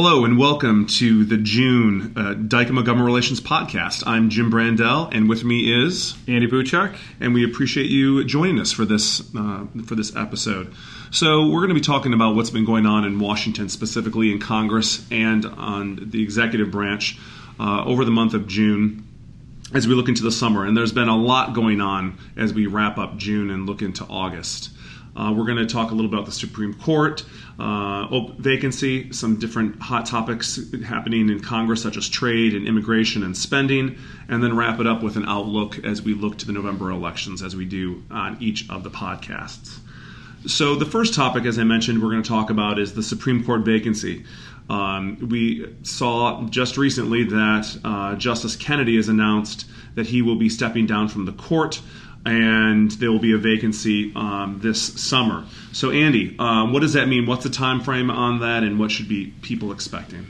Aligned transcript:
Hello 0.00 0.24
and 0.24 0.38
welcome 0.38 0.86
to 0.86 1.24
the 1.24 1.36
June 1.36 2.12
uh, 2.16 2.32
Dykema 2.34 2.84
Government 2.84 3.06
Relations 3.06 3.40
Podcast. 3.40 4.04
I'm 4.06 4.30
Jim 4.30 4.48
Brandell, 4.48 5.12
and 5.12 5.28
with 5.28 5.42
me 5.42 5.74
is 5.84 6.16
Andy 6.28 6.46
Buchak, 6.46 6.96
and 7.18 7.34
we 7.34 7.44
appreciate 7.44 7.90
you 7.90 8.22
joining 8.22 8.60
us 8.60 8.70
for 8.70 8.84
this 8.84 9.20
uh, 9.34 9.66
for 9.86 9.96
this 9.96 10.14
episode. 10.14 10.72
So 11.10 11.48
we're 11.48 11.62
going 11.62 11.70
to 11.70 11.74
be 11.74 11.80
talking 11.80 12.12
about 12.12 12.36
what's 12.36 12.50
been 12.50 12.64
going 12.64 12.86
on 12.86 13.04
in 13.06 13.18
Washington, 13.18 13.68
specifically 13.68 14.30
in 14.30 14.38
Congress 14.38 15.04
and 15.10 15.44
on 15.44 16.10
the 16.10 16.22
executive 16.22 16.70
branch 16.70 17.18
uh, 17.58 17.82
over 17.84 18.04
the 18.04 18.12
month 18.12 18.34
of 18.34 18.46
June. 18.46 19.04
As 19.74 19.88
we 19.88 19.96
look 19.96 20.06
into 20.08 20.22
the 20.22 20.30
summer, 20.30 20.64
and 20.64 20.76
there's 20.76 20.92
been 20.92 21.08
a 21.08 21.16
lot 21.16 21.54
going 21.54 21.80
on 21.80 22.18
as 22.36 22.54
we 22.54 22.68
wrap 22.68 22.98
up 22.98 23.16
June 23.16 23.50
and 23.50 23.66
look 23.66 23.82
into 23.82 24.04
August. 24.04 24.70
Uh, 25.16 25.32
we're 25.36 25.44
going 25.44 25.58
to 25.58 25.66
talk 25.66 25.90
a 25.90 25.94
little 25.94 26.10
about 26.10 26.26
the 26.26 26.32
Supreme 26.32 26.74
Court, 26.74 27.24
uh, 27.58 28.06
vacancy, 28.38 29.12
some 29.12 29.38
different 29.38 29.80
hot 29.80 30.06
topics 30.06 30.60
happening 30.84 31.28
in 31.28 31.40
Congress, 31.40 31.82
such 31.82 31.96
as 31.96 32.08
trade 32.08 32.54
and 32.54 32.66
immigration 32.66 33.22
and 33.22 33.36
spending, 33.36 33.98
and 34.28 34.42
then 34.42 34.56
wrap 34.56 34.78
it 34.80 34.86
up 34.86 35.02
with 35.02 35.16
an 35.16 35.24
outlook 35.26 35.84
as 35.84 36.02
we 36.02 36.14
look 36.14 36.38
to 36.38 36.46
the 36.46 36.52
November 36.52 36.90
elections, 36.90 37.42
as 37.42 37.56
we 37.56 37.64
do 37.64 38.02
on 38.10 38.36
each 38.40 38.68
of 38.70 38.84
the 38.84 38.90
podcasts. 38.90 39.78
So, 40.46 40.76
the 40.76 40.86
first 40.86 41.14
topic, 41.14 41.46
as 41.46 41.58
I 41.58 41.64
mentioned, 41.64 42.00
we're 42.00 42.10
going 42.10 42.22
to 42.22 42.28
talk 42.28 42.50
about 42.50 42.78
is 42.78 42.94
the 42.94 43.02
Supreme 43.02 43.44
Court 43.44 43.62
vacancy. 43.62 44.24
Um, 44.70 45.28
we 45.28 45.74
saw 45.82 46.44
just 46.44 46.76
recently 46.76 47.24
that 47.24 47.80
uh, 47.84 48.14
Justice 48.16 48.54
Kennedy 48.54 48.96
has 48.96 49.08
announced 49.08 49.66
that 49.94 50.06
he 50.06 50.22
will 50.22 50.36
be 50.36 50.48
stepping 50.48 50.86
down 50.86 51.08
from 51.08 51.24
the 51.24 51.32
court 51.32 51.80
and 52.24 52.90
there 52.92 53.10
will 53.10 53.18
be 53.18 53.32
a 53.32 53.38
vacancy 53.38 54.12
um, 54.14 54.60
this 54.62 54.80
summer. 54.80 55.44
So, 55.72 55.90
Andy, 55.90 56.36
uh, 56.38 56.66
what 56.66 56.80
does 56.80 56.94
that 56.94 57.08
mean? 57.08 57.26
What's 57.26 57.44
the 57.44 57.50
time 57.50 57.80
frame 57.80 58.10
on 58.10 58.40
that, 58.40 58.62
and 58.62 58.78
what 58.78 58.90
should 58.90 59.08
be 59.08 59.32
people 59.42 59.72
expecting? 59.72 60.26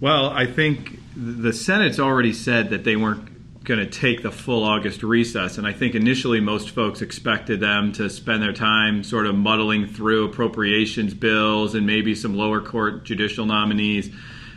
Well, 0.00 0.30
I 0.30 0.46
think 0.46 0.98
the 1.16 1.52
Senate's 1.52 1.98
already 1.98 2.32
said 2.32 2.70
that 2.70 2.84
they 2.84 2.96
weren't 2.96 3.30
going 3.64 3.80
to 3.80 3.86
take 3.86 4.22
the 4.22 4.32
full 4.32 4.64
August 4.64 5.02
recess, 5.02 5.58
and 5.58 5.66
I 5.66 5.72
think 5.72 5.94
initially 5.94 6.40
most 6.40 6.70
folks 6.70 7.02
expected 7.02 7.60
them 7.60 7.92
to 7.92 8.08
spend 8.08 8.42
their 8.42 8.54
time 8.54 9.04
sort 9.04 9.26
of 9.26 9.34
muddling 9.34 9.86
through 9.86 10.24
appropriations 10.26 11.12
bills 11.12 11.74
and 11.74 11.86
maybe 11.86 12.14
some 12.14 12.34
lower 12.34 12.60
court 12.60 13.04
judicial 13.04 13.44
nominees. 13.44 14.10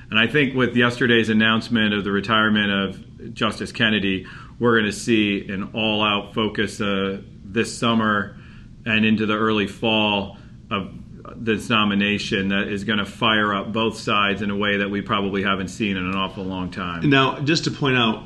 And 0.09 0.19
I 0.19 0.27
think 0.27 0.55
with 0.55 0.75
yesterday's 0.75 1.29
announcement 1.29 1.93
of 1.93 2.03
the 2.03 2.11
retirement 2.11 2.71
of 2.71 3.33
Justice 3.33 3.71
Kennedy, 3.71 4.25
we're 4.59 4.79
going 4.79 4.91
to 4.91 4.97
see 4.97 5.47
an 5.49 5.71
all 5.73 6.03
out 6.03 6.33
focus 6.33 6.79
uh, 6.79 7.21
this 7.43 7.77
summer 7.77 8.37
and 8.85 9.05
into 9.05 9.25
the 9.25 9.35
early 9.35 9.67
fall 9.67 10.37
of 10.69 10.93
this 11.35 11.69
nomination 11.69 12.49
that 12.49 12.67
is 12.67 12.83
going 12.83 12.99
to 12.99 13.05
fire 13.05 13.53
up 13.53 13.71
both 13.71 13.97
sides 13.97 14.41
in 14.41 14.49
a 14.49 14.55
way 14.55 14.77
that 14.77 14.89
we 14.89 15.01
probably 15.01 15.43
haven't 15.43 15.69
seen 15.69 15.97
in 15.97 16.05
an 16.05 16.15
awful 16.15 16.43
long 16.43 16.69
time. 16.69 17.09
Now, 17.09 17.39
just 17.39 17.63
to 17.65 17.71
point 17.71 17.97
out, 17.97 18.25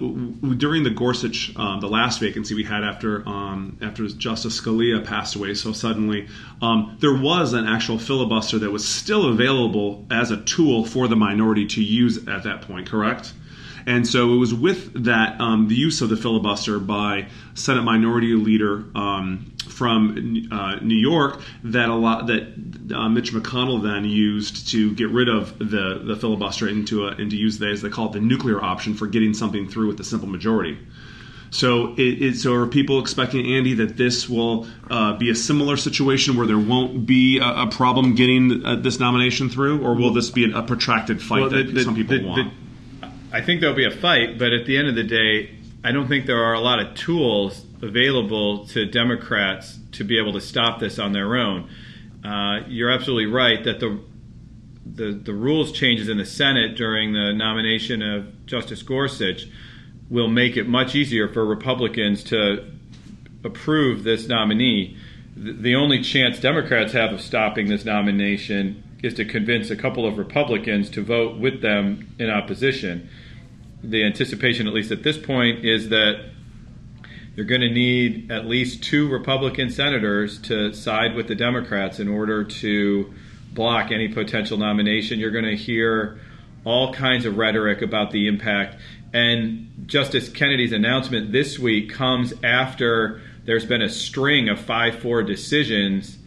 during 0.57 0.83
the 0.83 0.89
Gorsuch, 0.89 1.55
um, 1.55 1.79
the 1.79 1.87
last 1.87 2.19
vacancy 2.19 2.55
we 2.55 2.63
had 2.63 2.83
after 2.83 3.27
um, 3.27 3.77
after 3.81 4.07
Justice 4.07 4.59
Scalia 4.59 5.05
passed 5.05 5.35
away 5.35 5.53
so 5.53 5.71
suddenly, 5.71 6.27
um, 6.61 6.97
there 6.99 7.15
was 7.15 7.53
an 7.53 7.67
actual 7.67 7.99
filibuster 7.99 8.59
that 8.59 8.71
was 8.71 8.87
still 8.87 9.29
available 9.29 10.05
as 10.09 10.31
a 10.31 10.37
tool 10.37 10.85
for 10.85 11.07
the 11.07 11.15
minority 11.15 11.65
to 11.67 11.83
use 11.83 12.27
at 12.27 12.43
that 12.43 12.61
point. 12.63 12.89
Correct? 12.89 13.33
And 13.87 14.05
so 14.05 14.33
it 14.33 14.37
was 14.37 14.53
with 14.53 15.05
that 15.05 15.39
um, 15.39 15.69
the 15.69 15.75
use 15.75 16.01
of 16.01 16.09
the 16.09 16.17
filibuster 16.17 16.77
by 16.77 17.29
Senate 17.53 17.83
Minority 17.83 18.33
Leader 18.33 18.83
um, 18.93 19.53
from 19.69 20.49
uh, 20.51 20.75
New 20.81 20.97
York 20.97 21.39
that 21.63 21.87
a 21.87 21.95
lot 21.95 22.27
that 22.27 22.93
uh, 22.93 23.07
Mitch 23.07 23.31
McConnell 23.31 23.81
then 23.81 24.03
used 24.03 24.67
to 24.71 24.93
get 24.93 25.09
rid 25.09 25.29
of 25.29 25.57
the 25.57 26.01
the 26.03 26.17
filibuster 26.17 26.67
into 26.67 27.07
a, 27.07 27.11
and 27.11 27.31
to 27.31 27.37
use 27.37 27.59
the, 27.59 27.67
as 27.67 27.81
they 27.81 27.89
call 27.89 28.07
it 28.07 28.11
the 28.11 28.19
nuclear 28.19 28.61
option 28.61 28.93
for 28.93 29.07
getting 29.07 29.33
something 29.33 29.69
through 29.69 29.87
with 29.87 29.99
a 30.01 30.03
simple 30.03 30.27
majority. 30.27 30.77
So, 31.49 31.93
it, 31.93 32.21
it, 32.21 32.35
so 32.35 32.53
are 32.55 32.67
people 32.67 32.99
expecting 32.99 33.53
Andy 33.53 33.73
that 33.75 33.95
this 33.95 34.27
will 34.27 34.67
uh, 34.91 35.13
be 35.13 35.29
a 35.29 35.35
similar 35.35 35.77
situation 35.77 36.35
where 36.35 36.45
there 36.45 36.59
won't 36.59 37.05
be 37.05 37.39
a, 37.39 37.63
a 37.63 37.67
problem 37.67 38.15
getting 38.15 38.65
uh, 38.65 38.75
this 38.75 38.99
nomination 38.99 39.47
through, 39.47 39.81
or 39.81 39.95
will 39.95 40.11
this 40.11 40.29
be 40.29 40.51
a, 40.51 40.57
a 40.57 40.63
protracted 40.63 41.21
fight 41.21 41.43
well, 41.43 41.49
that 41.51 41.73
the, 41.73 41.83
some 41.85 41.95
people 41.95 42.17
the, 42.17 42.27
want? 42.27 42.53
I 43.31 43.41
think 43.41 43.59
there'll 43.59 43.75
be 43.75 43.85
a 43.85 43.91
fight, 43.91 44.39
but 44.39 44.53
at 44.53 44.65
the 44.65 44.77
end 44.77 44.87
of 44.87 44.95
the 44.95 45.03
day, 45.03 45.57
I 45.83 45.91
don't 45.91 46.07
think 46.07 46.25
there 46.25 46.43
are 46.43 46.53
a 46.53 46.61
lot 46.61 46.79
of 46.79 46.95
tools 46.95 47.65
available 47.81 48.65
to 48.67 48.85
Democrats 48.85 49.77
to 49.93 50.03
be 50.03 50.17
able 50.17 50.33
to 50.33 50.41
stop 50.41 50.79
this 50.79 50.97
on 50.97 51.11
their 51.11 51.35
own. 51.35 51.69
Uh, 52.23 52.61
you're 52.67 52.89
absolutely 52.89 53.25
right 53.31 53.63
that 53.63 53.79
the, 53.79 53.99
the 54.85 55.11
the 55.11 55.33
rules 55.33 55.71
changes 55.71 56.09
in 56.09 56.17
the 56.17 56.25
Senate 56.25 56.75
during 56.75 57.13
the 57.13 57.33
nomination 57.33 58.01
of 58.01 58.45
Justice 58.45 58.81
Gorsuch 58.81 59.47
will 60.09 60.29
make 60.29 60.55
it 60.57 60.67
much 60.67 60.95
easier 60.95 61.27
for 61.27 61.45
Republicans 61.45 62.23
to 62.25 62.71
approve 63.43 64.03
this 64.03 64.27
nominee. 64.27 64.97
The, 65.35 65.51
the 65.51 65.75
only 65.75 66.01
chance 66.01 66.39
Democrats 66.39 66.93
have 66.93 67.11
of 67.11 67.21
stopping 67.21 67.67
this 67.67 67.85
nomination 67.85 68.83
is 69.03 69.13
to 69.15 69.25
convince 69.25 69.69
a 69.69 69.75
couple 69.75 70.05
of 70.05 70.17
Republicans 70.17 70.89
to 70.91 71.03
vote 71.03 71.37
with 71.37 71.61
them 71.61 72.15
in 72.17 72.29
opposition. 72.29 73.09
The 73.83 74.03
anticipation, 74.03 74.67
at 74.67 74.73
least 74.73 74.91
at 74.91 75.03
this 75.03 75.17
point, 75.17 75.63
is 75.63 75.89
that 75.89 76.31
you're 77.35 77.45
going 77.45 77.61
to 77.61 77.69
need 77.69 78.31
at 78.31 78.47
least 78.47 78.83
two 78.83 79.07
Republican 79.07 79.69
senators 79.69 80.39
to 80.39 80.73
side 80.73 81.13
with 81.13 81.27
the 81.27 81.35
Democrats 81.35 81.99
in 81.99 82.07
order 82.07 82.43
to 82.43 83.13
block 83.53 83.91
any 83.91 84.07
potential 84.07 84.57
nomination. 84.57 85.19
You're 85.19 85.31
going 85.31 85.45
to 85.45 85.55
hear 85.55 86.19
all 86.65 86.93
kinds 86.93 87.25
of 87.25 87.37
rhetoric 87.37 87.83
about 87.83 88.11
the 88.11 88.27
impact. 88.27 88.77
And 89.13 89.85
Justice 89.85 90.29
Kennedy's 90.29 90.71
announcement 90.71 91.31
this 91.31 91.59
week 91.59 91.91
comes 91.91 92.33
after 92.43 93.21
there's 93.45 93.65
been 93.65 93.83
a 93.83 93.89
string 93.89 94.49
of 94.49 94.59
5 94.59 94.99
4 94.99 95.23
decisions 95.23 96.17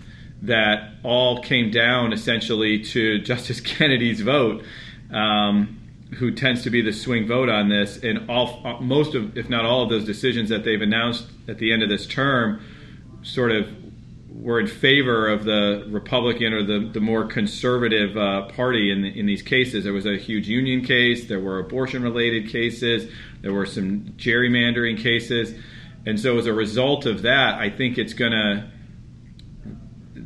that 0.43 0.93
all 1.03 1.43
came 1.43 1.71
down 1.71 2.13
essentially 2.13 2.83
to 2.85 3.19
Justice 3.23 3.61
Kennedy's 3.61 4.21
vote, 4.21 4.65
um, 5.13 5.79
who 6.15 6.33
tends 6.33 6.63
to 6.63 6.71
be 6.71 6.83
the 6.83 6.93
swing 6.93 7.27
vote 7.27 7.49
on 7.49 7.69
this. 7.69 8.03
And 8.03 8.29
all, 8.29 8.79
most 8.81 9.15
of, 9.15 9.37
if 9.37 9.49
not 9.49 9.65
all 9.65 9.83
of 9.83 9.91
those 9.91 10.05
decisions 10.05 10.49
that 10.49 10.65
they've 10.65 10.81
announced 10.81 11.27
at 11.49 11.59
the 11.59 11.73
end 11.73 11.83
of 11.83 11.89
this 11.89 12.07
term, 12.07 12.63
sort 13.23 13.53
of 13.53 13.69
were 14.33 14.61
in 14.61 14.67
favor 14.67 15.29
of 15.29 15.45
the 15.45 15.85
Republican 15.89 16.53
or 16.53 16.63
the, 16.63 16.89
the 16.93 17.01
more 17.01 17.27
conservative 17.27 18.17
uh, 18.17 18.47
party 18.49 18.91
in, 18.91 19.05
in 19.05 19.27
these 19.27 19.43
cases. 19.43 19.85
There 19.85 19.93
was 19.93 20.07
a 20.07 20.17
huge 20.17 20.49
union 20.49 20.83
case, 20.83 21.27
there 21.27 21.41
were 21.41 21.59
abortion 21.59 22.03
related 22.03 22.49
cases, 22.49 23.11
there 23.43 23.53
were 23.53 23.67
some 23.67 24.15
gerrymandering 24.17 24.99
cases. 24.99 25.55
And 26.07 26.19
so, 26.19 26.39
as 26.39 26.47
a 26.47 26.55
result 26.55 27.05
of 27.05 27.23
that, 27.23 27.57
I 27.57 27.69
think 27.69 27.99
it's 27.99 28.15
going 28.15 28.33
to 28.33 28.71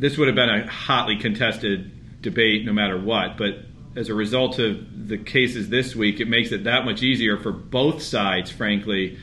this 0.00 0.18
would 0.18 0.28
have 0.28 0.34
been 0.34 0.50
a 0.50 0.70
hotly 0.70 1.16
contested 1.16 2.22
debate 2.22 2.64
no 2.64 2.72
matter 2.72 3.00
what. 3.00 3.36
But 3.36 3.58
as 3.96 4.08
a 4.08 4.14
result 4.14 4.58
of 4.58 5.08
the 5.08 5.18
cases 5.18 5.68
this 5.68 5.94
week, 5.94 6.20
it 6.20 6.28
makes 6.28 6.52
it 6.52 6.64
that 6.64 6.84
much 6.84 7.02
easier 7.02 7.38
for 7.38 7.52
both 7.52 8.02
sides, 8.02 8.50
frankly, 8.50 9.18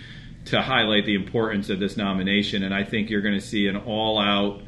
to 0.46 0.62
highlight 0.62 1.06
the 1.06 1.16
importance 1.16 1.70
of 1.70 1.80
this 1.80 1.98
nomination. 1.98 2.64
And 2.64 2.74
I 2.74 2.84
think 2.84 3.10
you're 3.10 3.22
going 3.22 3.40
to 3.40 3.46
see 3.46 3.68
an 3.68 3.76
all-out, 3.76 4.62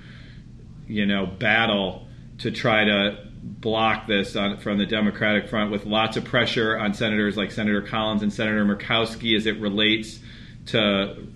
you 0.88 1.06
know, 1.06 1.26
battle 1.26 2.08
to 2.40 2.52
try 2.52 2.84
to 2.84 3.28
block 3.42 4.08
this 4.08 4.36
on, 4.36 4.58
from 4.58 4.78
the 4.78 4.86
Democratic 4.86 5.50
front, 5.50 5.72
with 5.72 5.86
lots 5.86 6.18
of 6.18 6.26
pressure 6.26 6.78
on 6.78 6.94
senators 6.94 7.38
like 7.38 7.52
Senator 7.52 7.82
Collins 7.82 8.24
and 8.24 8.32
Senator 8.32 8.66
Murkowski 8.66 9.36
as 9.38 9.46
it 9.46 9.60
relates 9.60 10.20
to 10.68 11.28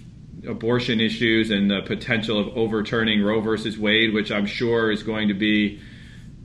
abortion 0.47 0.99
issues 0.99 1.51
and 1.51 1.69
the 1.69 1.81
potential 1.81 2.39
of 2.39 2.57
overturning 2.57 3.21
Roe 3.21 3.41
versus 3.41 3.77
Wade, 3.77 4.13
which 4.13 4.31
I'm 4.31 4.45
sure 4.45 4.91
is 4.91 5.03
going 5.03 5.27
to 5.27 5.33
be 5.33 5.79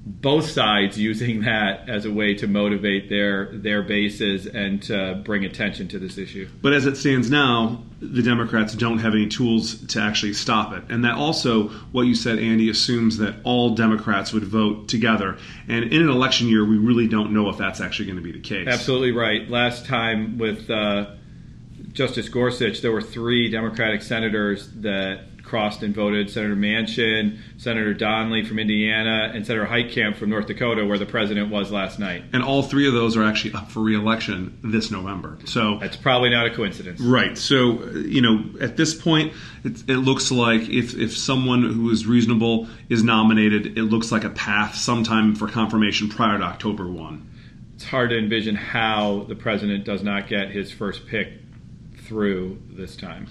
both 0.04 0.48
sides 0.50 0.98
using 0.98 1.40
that 1.44 1.88
as 1.88 2.04
a 2.04 2.10
way 2.10 2.34
to 2.34 2.46
motivate 2.46 3.08
their 3.08 3.46
their 3.52 3.82
bases 3.82 4.46
and 4.46 4.82
to 4.82 5.22
bring 5.24 5.44
attention 5.44 5.88
to 5.88 5.98
this 5.98 6.18
issue. 6.18 6.48
But 6.60 6.72
as 6.72 6.86
it 6.86 6.96
stands 6.96 7.30
now, 7.30 7.82
the 8.00 8.22
Democrats 8.22 8.74
don't 8.74 8.98
have 8.98 9.14
any 9.14 9.28
tools 9.28 9.86
to 9.86 10.00
actually 10.00 10.32
stop 10.32 10.72
it. 10.72 10.84
And 10.88 11.04
that 11.04 11.14
also, 11.14 11.68
what 11.92 12.02
you 12.02 12.14
said, 12.14 12.38
Andy, 12.38 12.68
assumes 12.68 13.18
that 13.18 13.36
all 13.44 13.74
Democrats 13.74 14.32
would 14.32 14.44
vote 14.44 14.88
together. 14.88 15.38
And 15.68 15.84
in 15.84 16.02
an 16.02 16.08
election 16.08 16.48
year, 16.48 16.64
we 16.64 16.78
really 16.78 17.06
don't 17.06 17.32
know 17.32 17.48
if 17.48 17.58
that's 17.58 17.80
actually 17.80 18.06
going 18.06 18.16
to 18.16 18.22
be 18.22 18.32
the 18.32 18.40
case. 18.40 18.66
Absolutely 18.66 19.12
right. 19.12 19.48
Last 19.48 19.86
time 19.86 20.36
with 20.38 20.68
uh, 20.68 21.12
Justice 21.92 22.28
Gorsuch, 22.28 22.80
there 22.80 22.92
were 22.92 23.02
three 23.02 23.50
Democratic 23.50 24.02
senators 24.02 24.68
that 24.76 25.26
crossed 25.42 25.82
and 25.82 25.94
voted 25.94 26.30
Senator 26.30 26.56
Manchin, 26.56 27.38
Senator 27.58 27.92
Donnelly 27.92 28.44
from 28.44 28.58
Indiana, 28.58 29.30
and 29.34 29.46
Senator 29.46 29.66
Heitkamp 29.66 30.16
from 30.16 30.30
North 30.30 30.46
Dakota, 30.46 30.86
where 30.86 30.98
the 30.98 31.04
president 31.04 31.50
was 31.50 31.70
last 31.70 31.98
night. 31.98 32.24
And 32.32 32.42
all 32.42 32.62
three 32.62 32.86
of 32.88 32.94
those 32.94 33.16
are 33.16 33.22
actually 33.22 33.52
up 33.54 33.70
for 33.70 33.80
reelection 33.80 34.58
this 34.62 34.90
November. 34.90 35.38
So 35.44 35.78
that's 35.78 35.96
probably 35.96 36.30
not 36.30 36.46
a 36.46 36.50
coincidence, 36.54 37.00
right? 37.00 37.36
So 37.36 37.84
you 37.90 38.22
know, 38.22 38.44
at 38.60 38.76
this 38.76 38.94
point, 38.94 39.34
it, 39.64 39.82
it 39.90 39.98
looks 39.98 40.30
like 40.30 40.62
if 40.70 40.94
if 40.94 41.14
someone 41.16 41.62
who 41.62 41.90
is 41.90 42.06
reasonable 42.06 42.68
is 42.88 43.02
nominated, 43.02 43.76
it 43.78 43.82
looks 43.82 44.10
like 44.10 44.24
a 44.24 44.30
path 44.30 44.76
sometime 44.76 45.34
for 45.34 45.48
confirmation 45.48 46.08
prior 46.08 46.38
to 46.38 46.44
October 46.44 46.88
one. 46.90 47.28
it's 47.74 47.84
hard 47.84 48.10
to 48.10 48.18
envision 48.18 48.54
how 48.54 49.26
the 49.28 49.34
president 49.34 49.84
does 49.84 50.02
not 50.02 50.28
get 50.28 50.50
his 50.50 50.72
first 50.72 51.06
pick 51.06 51.41
through 52.06 52.60
this 52.70 52.96
time. 52.96 53.28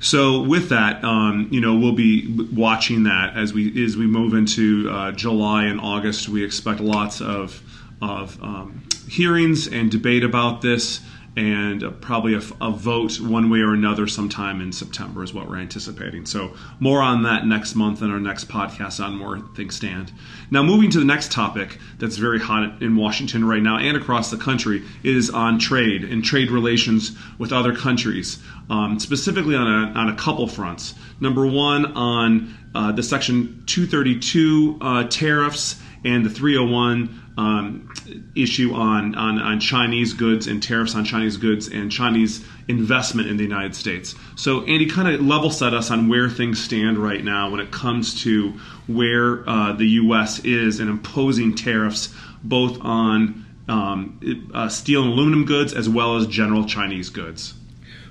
So 0.00 0.42
with 0.42 0.68
that, 0.70 1.02
um, 1.04 1.48
you 1.50 1.60
know, 1.60 1.76
we'll 1.76 1.92
be 1.92 2.26
watching 2.52 3.04
that 3.04 3.36
as 3.36 3.52
we 3.52 3.84
as 3.84 3.96
we 3.96 4.06
move 4.06 4.34
into 4.34 4.88
uh, 4.90 5.12
July 5.12 5.64
and 5.64 5.80
August. 5.80 6.28
We 6.28 6.44
expect 6.44 6.80
lots 6.80 7.20
of 7.20 7.62
of 8.00 8.42
um, 8.42 8.82
hearings 9.08 9.66
and 9.66 9.90
debate 9.90 10.24
about 10.24 10.62
this 10.62 11.00
and 11.36 11.84
uh, 11.84 11.90
probably 11.90 12.34
a, 12.34 12.40
a, 12.60 12.72
vote 12.72 13.20
one 13.20 13.50
way 13.50 13.60
or 13.60 13.72
another 13.72 14.06
sometime 14.08 14.60
in 14.60 14.72
September 14.72 15.22
is 15.22 15.32
what 15.32 15.48
we're 15.48 15.58
anticipating. 15.58 16.26
So 16.26 16.56
more 16.80 17.00
on 17.00 17.22
that 17.22 17.46
next 17.46 17.76
month 17.76 18.02
in 18.02 18.10
our 18.10 18.18
next 18.18 18.48
podcast 18.48 19.04
on 19.04 19.20
where 19.20 19.38
things 19.54 19.76
stand. 19.76 20.12
Now 20.50 20.64
moving 20.64 20.90
to 20.90 20.98
the 20.98 21.04
next 21.04 21.30
topic 21.30 21.78
that's 21.98 22.16
very 22.16 22.40
hot 22.40 22.82
in 22.82 22.96
Washington 22.96 23.44
right 23.44 23.62
now 23.62 23.78
and 23.78 23.96
across 23.96 24.30
the 24.30 24.36
country 24.36 24.82
is 25.04 25.30
on 25.30 25.60
trade 25.60 26.02
and 26.02 26.24
trade 26.24 26.50
relations 26.50 27.16
with 27.38 27.52
other 27.52 27.76
countries, 27.76 28.42
um, 28.68 28.98
specifically 28.98 29.54
on 29.54 29.66
a, 29.68 29.92
on 29.98 30.08
a 30.08 30.16
couple 30.16 30.48
fronts. 30.48 30.94
Number 31.20 31.46
one 31.46 31.86
on 31.92 32.54
uh, 32.74 32.92
the 32.92 33.02
Section 33.04 33.62
232 33.66 34.78
uh, 34.80 35.04
tariffs 35.04 35.80
and 36.04 36.24
the 36.24 36.30
301 36.30 37.29
um, 37.36 37.92
issue 38.34 38.74
on, 38.74 39.14
on, 39.14 39.38
on 39.38 39.60
Chinese 39.60 40.12
goods 40.12 40.46
and 40.46 40.62
tariffs 40.62 40.94
on 40.94 41.04
Chinese 41.04 41.36
goods 41.36 41.68
and 41.68 41.90
Chinese 41.90 42.44
investment 42.68 43.28
in 43.28 43.36
the 43.36 43.42
United 43.42 43.74
States. 43.74 44.14
So, 44.36 44.64
Andy, 44.64 44.86
kind 44.86 45.08
of 45.08 45.24
level 45.24 45.50
set 45.50 45.72
us 45.72 45.90
on 45.90 46.08
where 46.08 46.28
things 46.28 46.62
stand 46.62 46.98
right 46.98 47.22
now 47.22 47.50
when 47.50 47.60
it 47.60 47.70
comes 47.70 48.22
to 48.22 48.58
where 48.86 49.48
uh, 49.48 49.72
the 49.72 49.86
U.S. 49.86 50.40
is 50.40 50.80
in 50.80 50.88
imposing 50.88 51.54
tariffs 51.54 52.12
both 52.42 52.78
on 52.82 53.46
um, 53.68 54.50
uh, 54.52 54.68
steel 54.68 55.02
and 55.02 55.12
aluminum 55.12 55.44
goods 55.44 55.72
as 55.72 55.88
well 55.88 56.16
as 56.16 56.26
general 56.26 56.64
Chinese 56.64 57.10
goods. 57.10 57.54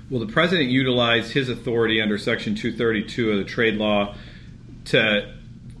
Well, 0.08 0.20
the 0.20 0.32
president 0.32 0.70
utilized 0.70 1.32
his 1.32 1.48
authority 1.48 2.00
under 2.00 2.18
Section 2.18 2.54
232 2.56 3.30
of 3.30 3.38
the 3.38 3.44
trade 3.44 3.76
law 3.76 4.16
to, 4.86 5.34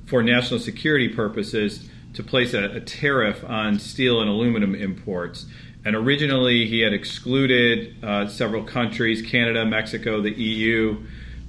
for 0.06 0.22
national 0.22 0.60
security 0.60 1.08
purposes 1.08 1.89
to 2.14 2.22
place 2.22 2.54
a, 2.54 2.64
a 2.76 2.80
tariff 2.80 3.44
on 3.44 3.78
steel 3.78 4.20
and 4.20 4.28
aluminum 4.28 4.74
imports. 4.74 5.46
And 5.84 5.96
originally, 5.96 6.66
he 6.66 6.80
had 6.80 6.92
excluded 6.92 8.04
uh, 8.04 8.28
several 8.28 8.64
countries 8.64 9.22
Canada, 9.22 9.64
Mexico, 9.64 10.20
the 10.20 10.32
EU. 10.32 11.02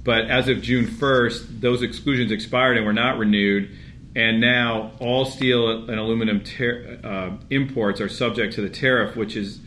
But 0.04 0.30
as 0.30 0.48
of 0.48 0.62
June 0.62 0.86
1st, 0.86 1.60
those 1.60 1.82
exclusions 1.82 2.32
expired 2.32 2.76
and 2.76 2.86
were 2.86 2.92
not 2.92 3.18
renewed. 3.18 3.70
And 4.14 4.40
now 4.40 4.92
all 5.00 5.24
steel 5.24 5.88
and 5.88 5.98
aluminum 5.98 6.42
ter- 6.42 6.98
uh, 7.02 7.44
imports 7.50 8.00
are 8.00 8.08
subject 8.08 8.54
to 8.54 8.60
the 8.60 8.68
tariff, 8.68 9.16
which 9.16 9.36
is 9.36 9.60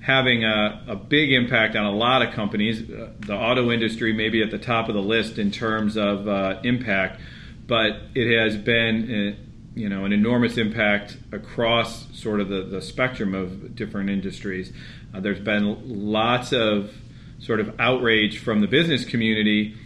having 0.00 0.44
a, 0.44 0.84
a, 0.88 0.96
big 0.96 1.32
impact 1.32 1.74
on 1.76 1.84
a 1.84 1.90
lot 1.90 2.22
of 2.22 2.32
companies. 2.32 2.88
Uh, 2.88 3.10
the 3.20 3.34
auto 3.34 3.70
industry 3.70 4.12
may 4.12 4.28
be 4.28 4.42
at 4.42 4.50
the 4.50 4.58
top 4.58 4.88
of 4.88 4.94
the 4.94 5.02
list 5.02 5.38
in 5.38 5.50
terms 5.50 5.96
of 5.96 6.28
uh, 6.28 6.60
impact, 6.62 7.20
but 7.66 8.00
it 8.14 8.38
has 8.38 8.56
been 8.56 9.36
uh, 9.36 9.47
you 9.78 9.88
know 9.88 10.04
an 10.04 10.12
enormous 10.12 10.58
impact 10.58 11.16
across 11.32 12.06
sort 12.18 12.40
of 12.40 12.48
the, 12.48 12.62
the 12.62 12.82
spectrum 12.82 13.34
of 13.34 13.74
different 13.74 14.10
industries. 14.10 14.72
Uh, 15.14 15.20
there's 15.20 15.40
been 15.40 16.12
lots 16.12 16.52
of 16.52 16.92
sort 17.38 17.60
of 17.60 17.74
outrage 17.78 18.38
from 18.38 18.60
the 18.60 18.66
business 18.66 19.04
community, 19.04 19.76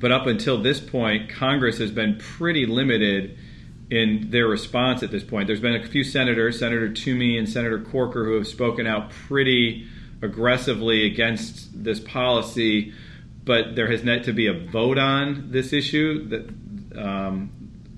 but 0.00 0.10
up 0.10 0.26
until 0.26 0.62
this 0.62 0.80
point, 0.80 1.28
Congress 1.28 1.78
has 1.78 1.90
been 1.90 2.16
pretty 2.16 2.64
limited 2.64 3.38
in 3.90 4.30
their 4.30 4.46
response 4.46 5.02
at 5.02 5.10
this 5.10 5.22
point. 5.22 5.46
There's 5.46 5.60
been 5.60 5.74
a 5.74 5.86
few 5.86 6.04
senators, 6.04 6.58
Senator 6.58 6.90
Toomey 6.90 7.36
and 7.36 7.48
Senator 7.48 7.80
Corker, 7.80 8.24
who 8.24 8.36
have 8.36 8.46
spoken 8.46 8.86
out 8.86 9.10
pretty 9.10 9.86
aggressively 10.22 11.06
against 11.06 11.84
this 11.84 12.00
policy, 12.00 12.94
but 13.44 13.74
there 13.74 13.90
has 13.90 14.02
yet 14.02 14.24
to 14.24 14.32
be 14.32 14.46
a 14.46 14.54
vote 14.54 14.96
on 14.96 15.50
this 15.50 15.72
issue. 15.72 16.28
That 16.28 17.00
um, 17.00 17.50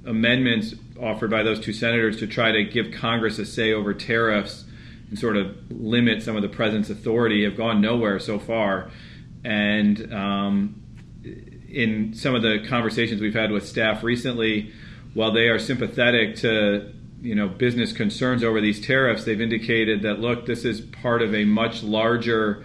amendments 0.04 0.74
offered 1.02 1.30
by 1.30 1.42
those 1.42 1.60
two 1.60 1.72
senators 1.72 2.18
to 2.18 2.26
try 2.26 2.52
to 2.52 2.64
give 2.64 2.92
Congress 2.92 3.38
a 3.38 3.44
say 3.44 3.72
over 3.72 3.92
tariffs 3.92 4.64
and 5.10 5.18
sort 5.18 5.36
of 5.36 5.54
limit 5.70 6.22
some 6.22 6.36
of 6.36 6.42
the 6.42 6.48
president's 6.48 6.88
authority 6.88 7.44
have 7.44 7.56
gone 7.56 7.80
nowhere 7.80 8.18
so 8.18 8.38
far. 8.38 8.90
And 9.44 10.12
um, 10.12 10.82
in 11.68 12.14
some 12.14 12.34
of 12.34 12.42
the 12.42 12.64
conversations 12.68 13.20
we've 13.20 13.34
had 13.34 13.50
with 13.50 13.66
staff 13.66 14.02
recently, 14.02 14.72
while 15.14 15.32
they 15.32 15.48
are 15.48 15.58
sympathetic 15.58 16.36
to 16.36 16.92
you 17.20 17.34
know 17.34 17.48
business 17.48 17.92
concerns 17.92 18.42
over 18.42 18.60
these 18.60 18.80
tariffs, 18.80 19.24
they've 19.24 19.40
indicated 19.40 20.02
that 20.02 20.20
look, 20.20 20.46
this 20.46 20.64
is 20.64 20.80
part 20.80 21.22
of 21.22 21.34
a 21.34 21.44
much 21.44 21.82
larger 21.82 22.64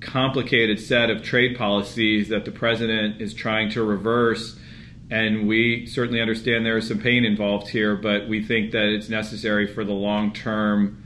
complicated 0.00 0.80
set 0.80 1.10
of 1.10 1.22
trade 1.22 1.56
policies 1.56 2.28
that 2.28 2.44
the 2.44 2.50
president 2.50 3.20
is 3.20 3.32
trying 3.32 3.70
to 3.70 3.82
reverse 3.82 4.58
and 5.10 5.46
we 5.46 5.86
certainly 5.86 6.20
understand 6.20 6.64
there 6.64 6.78
is 6.78 6.88
some 6.88 6.98
pain 6.98 7.24
involved 7.24 7.68
here, 7.68 7.96
but 7.96 8.28
we 8.28 8.42
think 8.42 8.72
that 8.72 8.86
it's 8.86 9.08
necessary 9.08 9.66
for 9.66 9.84
the 9.84 9.92
long 9.92 10.32
term 10.32 11.02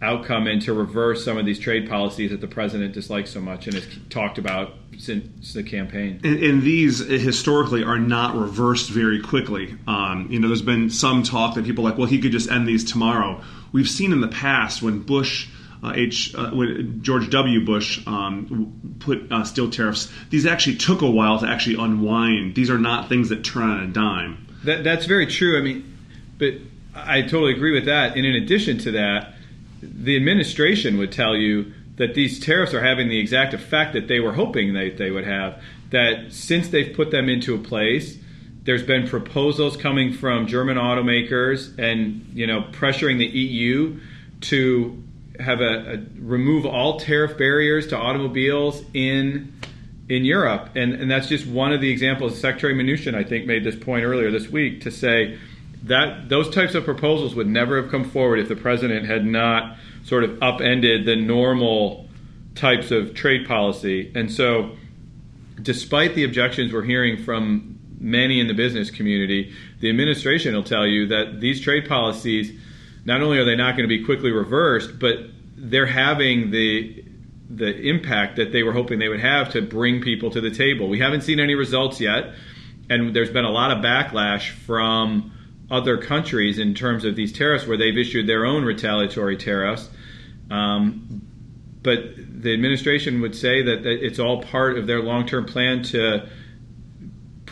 outcome 0.00 0.46
and 0.46 0.62
to 0.62 0.72
reverse 0.72 1.24
some 1.24 1.36
of 1.36 1.44
these 1.44 1.58
trade 1.58 1.88
policies 1.88 2.30
that 2.30 2.40
the 2.40 2.46
president 2.46 2.94
dislikes 2.94 3.30
so 3.30 3.40
much 3.40 3.66
and 3.66 3.74
has 3.74 3.86
talked 4.10 4.38
about 4.38 4.74
since 4.96 5.52
the 5.54 5.62
campaign. 5.62 6.20
And, 6.22 6.42
and 6.42 6.62
these 6.62 7.00
historically 7.00 7.82
are 7.82 7.98
not 7.98 8.36
reversed 8.36 8.90
very 8.90 9.20
quickly. 9.20 9.76
Um, 9.86 10.28
you 10.30 10.38
know, 10.38 10.48
there's 10.48 10.62
been 10.62 10.90
some 10.90 11.22
talk 11.24 11.56
that 11.56 11.64
people 11.64 11.84
are 11.84 11.90
like, 11.90 11.98
well, 11.98 12.06
he 12.06 12.20
could 12.20 12.32
just 12.32 12.50
end 12.50 12.68
these 12.68 12.84
tomorrow. 12.84 13.42
We've 13.72 13.88
seen 13.88 14.12
in 14.12 14.20
the 14.20 14.28
past 14.28 14.82
when 14.82 15.00
Bush 15.00 15.48
uh, 15.82 15.92
H, 15.94 16.34
uh, 16.34 16.50
when 16.50 17.02
George 17.02 17.30
W. 17.30 17.64
Bush 17.64 18.00
um, 18.06 18.96
put 19.00 19.30
uh, 19.30 19.44
steel 19.44 19.70
tariffs, 19.70 20.12
these 20.30 20.46
actually 20.46 20.76
took 20.76 21.02
a 21.02 21.10
while 21.10 21.38
to 21.38 21.46
actually 21.46 21.82
unwind. 21.82 22.54
These 22.54 22.70
are 22.70 22.78
not 22.78 23.08
things 23.08 23.28
that 23.28 23.44
turn 23.44 23.70
on 23.70 23.80
a 23.80 23.86
dime. 23.86 24.46
That, 24.64 24.84
that's 24.84 25.06
very 25.06 25.26
true. 25.26 25.58
I 25.58 25.62
mean, 25.62 25.96
but 26.38 26.54
I 26.94 27.22
totally 27.22 27.52
agree 27.52 27.72
with 27.72 27.84
that. 27.86 28.16
And 28.16 28.26
in 28.26 28.34
addition 28.34 28.78
to 28.78 28.92
that, 28.92 29.34
the 29.82 30.16
administration 30.16 30.98
would 30.98 31.12
tell 31.12 31.36
you 31.36 31.72
that 31.96 32.14
these 32.14 32.40
tariffs 32.40 32.74
are 32.74 32.82
having 32.82 33.08
the 33.08 33.18
exact 33.18 33.54
effect 33.54 33.92
that 33.92 34.08
they 34.08 34.20
were 34.20 34.32
hoping 34.32 34.74
they, 34.74 34.90
they 34.90 35.10
would 35.10 35.24
have. 35.24 35.62
That 35.90 36.32
since 36.32 36.68
they've 36.68 36.94
put 36.94 37.10
them 37.10 37.28
into 37.28 37.54
a 37.54 37.58
place, 37.58 38.18
there's 38.62 38.82
been 38.82 39.08
proposals 39.08 39.76
coming 39.76 40.12
from 40.12 40.46
German 40.46 40.76
automakers 40.76 41.76
and 41.78 42.26
you 42.34 42.46
know 42.46 42.62
pressuring 42.72 43.18
the 43.18 43.26
EU 43.26 43.98
to 44.42 45.02
have 45.40 45.60
a, 45.60 45.94
a, 45.94 45.98
remove 46.20 46.66
all 46.66 46.98
tariff 46.98 47.38
barriers 47.38 47.86
to 47.88 47.96
automobiles 47.96 48.82
in 48.94 49.54
in 50.08 50.24
Europe, 50.24 50.70
and 50.74 50.94
and 50.94 51.10
that's 51.10 51.28
just 51.28 51.46
one 51.46 51.72
of 51.72 51.80
the 51.80 51.90
examples. 51.90 52.38
Secretary 52.38 52.74
Mnuchin, 52.74 53.14
I 53.14 53.24
think, 53.24 53.46
made 53.46 53.64
this 53.64 53.76
point 53.76 54.04
earlier 54.04 54.30
this 54.30 54.48
week 54.48 54.82
to 54.82 54.90
say 54.90 55.38
that 55.84 56.28
those 56.28 56.50
types 56.50 56.74
of 56.74 56.84
proposals 56.84 57.34
would 57.34 57.46
never 57.46 57.80
have 57.80 57.90
come 57.90 58.04
forward 58.04 58.38
if 58.38 58.48
the 58.48 58.56
president 58.56 59.06
had 59.06 59.24
not 59.24 59.76
sort 60.04 60.24
of 60.24 60.42
upended 60.42 61.04
the 61.04 61.16
normal 61.16 62.08
types 62.54 62.90
of 62.90 63.14
trade 63.14 63.46
policy. 63.46 64.10
And 64.14 64.32
so, 64.32 64.76
despite 65.60 66.14
the 66.14 66.24
objections 66.24 66.72
we're 66.72 66.82
hearing 66.82 67.22
from 67.22 67.78
many 68.00 68.40
in 68.40 68.48
the 68.48 68.54
business 68.54 68.90
community, 68.90 69.52
the 69.80 69.88
administration 69.88 70.54
will 70.54 70.64
tell 70.64 70.86
you 70.86 71.06
that 71.08 71.40
these 71.40 71.60
trade 71.60 71.88
policies 71.88 72.58
not 73.08 73.22
only 73.22 73.38
are 73.38 73.44
they 73.46 73.56
not 73.56 73.74
going 73.74 73.88
to 73.88 73.96
be 73.98 74.04
quickly 74.04 74.30
reversed, 74.30 74.98
but 75.00 75.16
they're 75.56 75.86
having 75.86 76.50
the 76.50 77.04
the 77.50 77.74
impact 77.80 78.36
that 78.36 78.52
they 78.52 78.62
were 78.62 78.74
hoping 78.74 78.98
they 78.98 79.08
would 79.08 79.20
have 79.20 79.50
to 79.52 79.62
bring 79.62 80.02
people 80.02 80.30
to 80.30 80.42
the 80.42 80.50
table. 80.50 80.86
We 80.86 80.98
haven't 80.98 81.22
seen 81.22 81.40
any 81.40 81.54
results 81.54 81.98
yet, 81.98 82.34
and 82.90 83.16
there's 83.16 83.30
been 83.30 83.46
a 83.46 83.50
lot 83.50 83.70
of 83.70 83.78
backlash 83.82 84.50
from 84.50 85.32
other 85.70 85.96
countries 85.96 86.58
in 86.58 86.74
terms 86.74 87.06
of 87.06 87.16
these 87.16 87.32
tariffs 87.32 87.66
where 87.66 87.78
they've 87.78 87.96
issued 87.96 88.26
their 88.26 88.44
own 88.44 88.66
retaliatory 88.66 89.38
tariffs. 89.38 89.88
Um, 90.50 91.22
but 91.82 91.98
the 92.16 92.52
administration 92.52 93.22
would 93.22 93.34
say 93.34 93.62
that, 93.62 93.86
it's 93.86 94.18
all 94.18 94.42
part 94.42 94.76
of 94.76 94.86
their 94.86 95.00
long 95.00 95.26
term 95.26 95.46
plan 95.46 95.82
to 95.84 96.28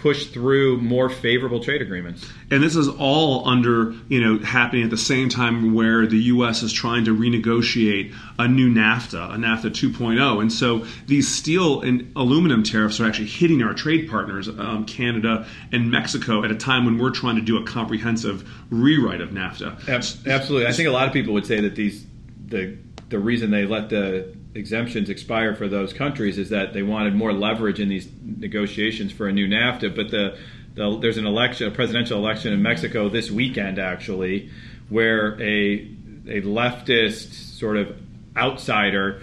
push 0.02 0.26
through 0.26 0.78
more 0.78 1.08
favorable 1.08 1.60
trade 1.60 1.82
agreements. 1.82 2.28
And 2.50 2.62
this 2.62 2.76
is 2.76 2.88
all 2.88 3.48
under, 3.48 3.94
you 4.08 4.20
know, 4.20 4.38
happening 4.38 4.84
at 4.84 4.90
the 4.90 4.96
same 4.96 5.28
time 5.28 5.74
where 5.74 6.06
the 6.06 6.16
U.S. 6.16 6.62
is 6.62 6.72
trying 6.72 7.04
to 7.06 7.16
renegotiate 7.16 8.14
a 8.38 8.46
new 8.46 8.72
NAFTA, 8.72 9.34
a 9.34 9.36
NAFTA 9.36 9.70
2.0. 9.70 10.40
And 10.40 10.52
so 10.52 10.86
these 11.06 11.28
steel 11.28 11.80
and 11.80 12.12
aluminum 12.16 12.62
tariffs 12.62 13.00
are 13.00 13.06
actually 13.06 13.28
hitting 13.28 13.62
our 13.62 13.74
trade 13.74 14.08
partners, 14.08 14.48
um, 14.48 14.84
Canada 14.86 15.46
and 15.72 15.90
Mexico, 15.90 16.44
at 16.44 16.50
a 16.50 16.56
time 16.56 16.84
when 16.84 16.98
we're 16.98 17.10
trying 17.10 17.36
to 17.36 17.42
do 17.42 17.56
a 17.56 17.64
comprehensive 17.64 18.48
rewrite 18.70 19.20
of 19.20 19.30
NAFTA. 19.30 19.88
Absolutely. 19.88 20.66
I 20.66 20.72
think 20.72 20.88
a 20.88 20.92
lot 20.92 21.06
of 21.06 21.12
people 21.12 21.34
would 21.34 21.46
say 21.46 21.60
that 21.60 21.74
these 21.74 22.04
the 22.46 22.76
the 23.08 23.18
reason 23.18 23.50
they 23.50 23.64
let 23.64 23.88
the 23.88 24.34
exemptions 24.56 25.10
expire 25.10 25.54
for 25.54 25.68
those 25.68 25.92
countries 25.92 26.38
is 26.38 26.48
that 26.50 26.72
they 26.72 26.82
wanted 26.82 27.14
more 27.14 27.32
leverage 27.32 27.80
in 27.80 27.88
these 27.88 28.08
negotiations 28.22 29.12
for 29.12 29.28
a 29.28 29.32
new 29.32 29.46
NAFTA. 29.46 29.94
But 29.94 30.10
the, 30.10 30.38
the, 30.74 30.98
there's 30.98 31.18
an 31.18 31.26
election, 31.26 31.68
a 31.68 31.70
presidential 31.70 32.18
election 32.18 32.52
in 32.52 32.62
Mexico 32.62 33.08
this 33.08 33.30
weekend, 33.30 33.78
actually, 33.78 34.50
where 34.88 35.40
a 35.40 35.88
a 36.28 36.40
leftist 36.42 37.32
sort 37.58 37.76
of 37.76 37.96
outsider 38.36 39.22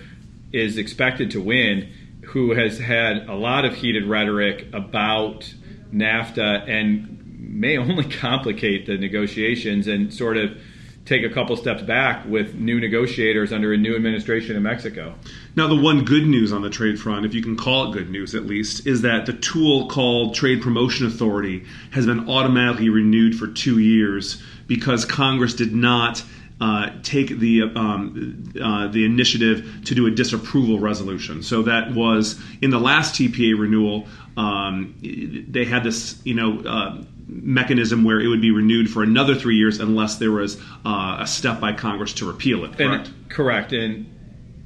is 0.54 0.78
expected 0.78 1.32
to 1.32 1.42
win, 1.42 1.92
who 2.28 2.54
has 2.54 2.80
had 2.80 3.28
a 3.28 3.36
lot 3.36 3.66
of 3.66 3.75
heated 3.75 4.06
rhetoric 4.06 4.68
about 4.72 5.54
NAFTA 5.94 6.70
and 6.70 7.20
may 7.40 7.78
only 7.78 8.06
complicate 8.10 8.86
the 8.86 8.98
negotiations 8.98 9.88
and 9.88 10.13
sort 10.13 10.38
of 10.38 10.58
take 11.05 11.24
a 11.24 11.29
couple 11.29 11.55
steps 11.57 11.81
back 11.81 12.25
with 12.25 12.55
new 12.55 12.79
negotiators 12.79 13.51
under 13.51 13.74
a 13.74 13.77
new 13.77 13.95
administration 13.95 14.55
in 14.55 14.63
Mexico. 14.63 15.13
Now, 15.55 15.67
the 15.67 15.75
one 15.75 16.05
good 16.05 16.25
news 16.25 16.53
on 16.53 16.62
the 16.62 16.69
trade 16.69 17.00
front, 17.00 17.25
if 17.25 17.33
you 17.33 17.43
can 17.43 17.57
call 17.57 17.89
it 17.89 17.93
good 17.93 18.10
news 18.10 18.36
at 18.36 18.45
least, 18.45 18.88
is 18.88 19.01
that 19.01 19.25
the 19.25 19.33
tool 19.33 19.89
called 19.89 20.33
Trade 20.33 20.62
Promotion 20.62 21.05
Authority 21.05 21.65
has 21.91 22.05
been 22.05 22.29
automatically 22.29 22.89
renewed 22.89 23.36
for 23.36 23.48
two 23.48 23.79
years 23.79 24.41
because 24.67 25.05
Congress 25.05 25.53
did 25.53 25.74
not. 25.74 26.24
Uh, 26.62 26.91
take 27.01 27.39
the 27.39 27.63
um, 27.63 28.53
uh, 28.63 28.88
the 28.88 29.03
initiative 29.03 29.81
to 29.83 29.95
do 29.95 30.05
a 30.05 30.12
disapproval 30.12 30.79
resolution. 30.79 31.43
So 31.43 31.63
that 31.63 31.93
was 31.93 32.39
in 32.62 32.69
the 32.69 32.79
last 32.79 33.15
TPA 33.15 33.60
renewal. 33.60 34.07
Um, 34.38 34.95
they 35.01 35.65
had 35.65 35.83
this, 35.83 36.22
you 36.24 36.36
know, 36.36 36.60
uh, 36.60 37.03
mechanism 37.42 38.04
where 38.04 38.20
it 38.20 38.28
would 38.28 38.42
be 38.42 38.52
renewed 38.52 38.90
for 38.90 39.04
another 39.04 39.36
three 39.36 39.58
years 39.58 39.80
unless 39.80 40.18
there 40.18 40.32
was 40.32 40.62
uh, 40.86 41.18
a 41.20 41.28
step 41.28 41.60
by 41.60 41.74
Congress 41.74 42.13
to 42.13 42.25
repeal 42.25 42.63
it. 42.66 42.78
Correct. 42.78 43.08
And, 43.08 43.30
correct. 43.30 43.74
And, 43.74 44.10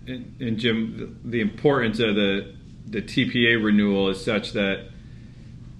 and, 0.08 0.36
and 0.40 0.58
Jim, 0.58 1.20
the, 1.24 1.42
importance 1.42 2.00
of 2.00 2.16
the 2.16 2.56
the 2.90 3.02
TPA 3.02 3.62
renewal 3.64 4.10
is 4.10 4.24
such 4.24 4.54
that 4.54 4.88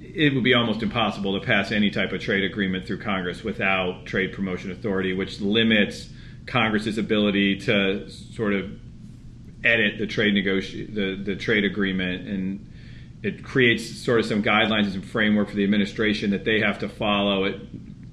it 0.01 0.34
would 0.34 0.44
be 0.44 0.53
almost 0.53 0.84
impossible 0.84 1.39
to 1.39 1.46
pass 1.46 1.72
any 1.72 1.89
type 1.89 2.12
of 2.12 2.22
trade 2.22 2.44
agreement 2.44 2.86
through 2.86 3.00
Congress 3.00 3.44
without 3.44 4.06
trade 4.06 4.34
promotion 4.34 4.72
authority, 4.72 5.13
which 5.13 5.39
limits 5.39 6.10
Congress's 6.46 6.98
ability 6.98 7.60
to 7.60 8.10
sort 8.10 8.53
of 8.53 8.72
edit 9.63 9.98
the 10.00 10.08
trade 10.08 10.34
negoti- 10.34 10.94
the, 10.94 11.15
the 11.24 11.36
trade 11.36 11.63
agreement 11.63 12.27
and 12.27 12.66
it 13.24 13.43
creates 13.43 13.86
sort 13.86 14.19
of 14.19 14.25
some 14.25 14.43
guidelines 14.43 14.83
and 14.83 14.93
some 14.93 15.01
framework 15.01 15.50
for 15.50 15.55
the 15.55 15.63
administration 15.63 16.31
that 16.31 16.45
they 16.45 16.59
have 16.59 16.79
to 16.79 16.89
follow. 16.89 17.45
It 17.45 17.62